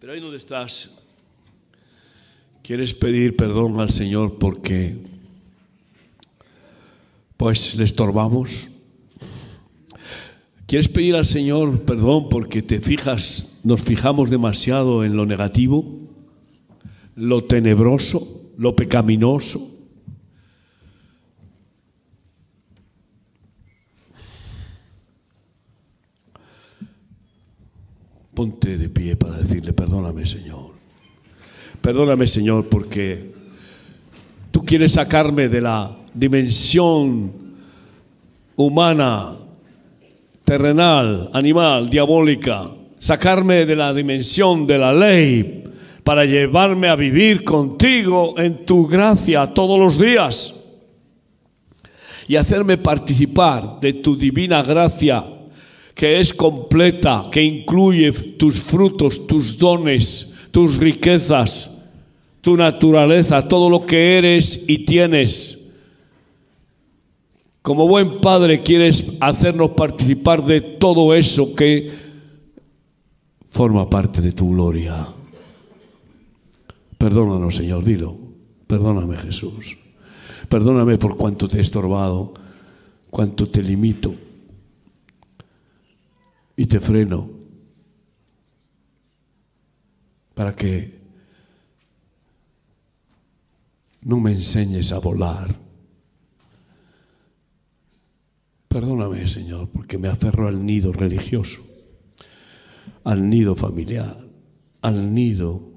[0.00, 1.04] Pero ahí donde estás,
[2.62, 5.15] quieres pedir perdón al Señor porque
[7.36, 8.70] pues le estorbamos.
[10.66, 15.84] ¿Quieres pedir al Señor perdón porque te fijas, nos fijamos demasiado en lo negativo,
[17.14, 19.72] lo tenebroso, lo pecaminoso?
[28.34, 30.72] Ponte de pie para decirle, perdóname Señor.
[31.80, 33.32] Perdóname Señor porque
[34.50, 37.32] tú quieres sacarme de la dimensión
[38.56, 39.32] humana
[40.44, 45.64] terrenal, animal, diabólica, sacarme de la dimensión de la ley
[46.02, 50.54] para llevarme a vivir contigo en tu gracia todos los días
[52.28, 55.24] y hacerme participar de tu divina gracia
[55.94, 61.74] que es completa, que incluye tus frutos, tus dones, tus riquezas,
[62.40, 65.55] tu naturaleza, todo lo que eres y tienes
[67.66, 71.90] como buen padre quieres hacernos participar de todo eso que
[73.50, 75.08] forma parte de tu gloria.
[76.96, 78.16] Perdónanos, Señor, dilo.
[78.68, 79.78] Perdóname, Jesús.
[80.48, 82.34] Perdóname por cuanto te he estorbado,
[83.10, 84.14] cuánto te limito
[86.56, 87.28] y te freno
[90.34, 91.00] para que
[94.02, 95.65] no me enseñes a volar
[98.76, 101.62] Perdóname, Señor, porque me aferro al nido religioso,
[103.04, 104.18] al nido familiar,
[104.82, 105.72] al nido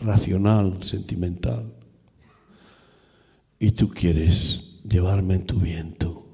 [0.00, 1.72] racional, sentimental.
[3.60, 6.26] Y tú quieres llevarme en tu viento,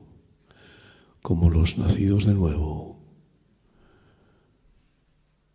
[1.21, 2.99] como los nacidos de nuevo,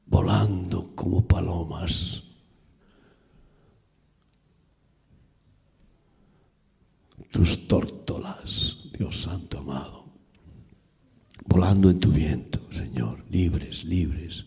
[0.06, 2.26] volando como palomas.
[7.32, 9.95] Tus tórtolas Dios Santo amado,
[11.46, 14.46] volando en tu viento, Señor, libres, libres,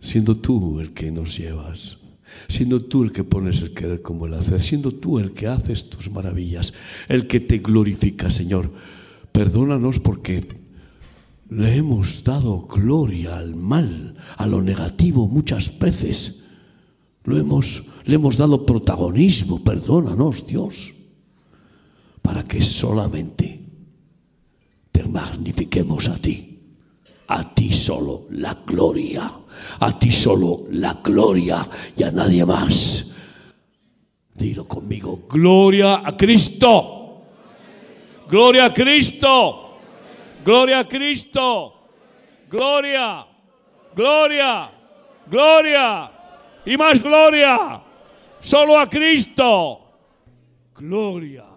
[0.00, 1.98] siendo tú el que nos llevas,
[2.48, 5.88] siendo tú el que pones el querer como el hacer, siendo tú el que haces
[5.88, 6.74] tus maravillas,
[7.08, 8.72] el que te glorifica, Señor.
[9.32, 10.46] Perdónanos porque
[11.50, 16.44] le hemos dado gloria al mal, a lo negativo muchas veces.
[17.24, 20.96] Lo hemos, le hemos dado protagonismo, perdónanos, Dios
[22.26, 23.55] para que solamente
[25.04, 26.58] magnifiquemos a ti,
[27.28, 29.30] a ti solo la gloria,
[29.80, 31.66] a ti solo la gloria
[31.96, 33.16] y a nadie más.
[34.34, 37.22] Dilo conmigo, gloria a Cristo,
[38.28, 39.78] gloria a Cristo,
[40.44, 41.72] gloria a Cristo,
[42.48, 43.26] gloria,
[43.94, 44.76] gloria,
[45.26, 46.10] Gloria.
[46.64, 47.82] Y más gloria.
[48.40, 49.80] Solo a Cristo.
[50.74, 51.55] Gloria.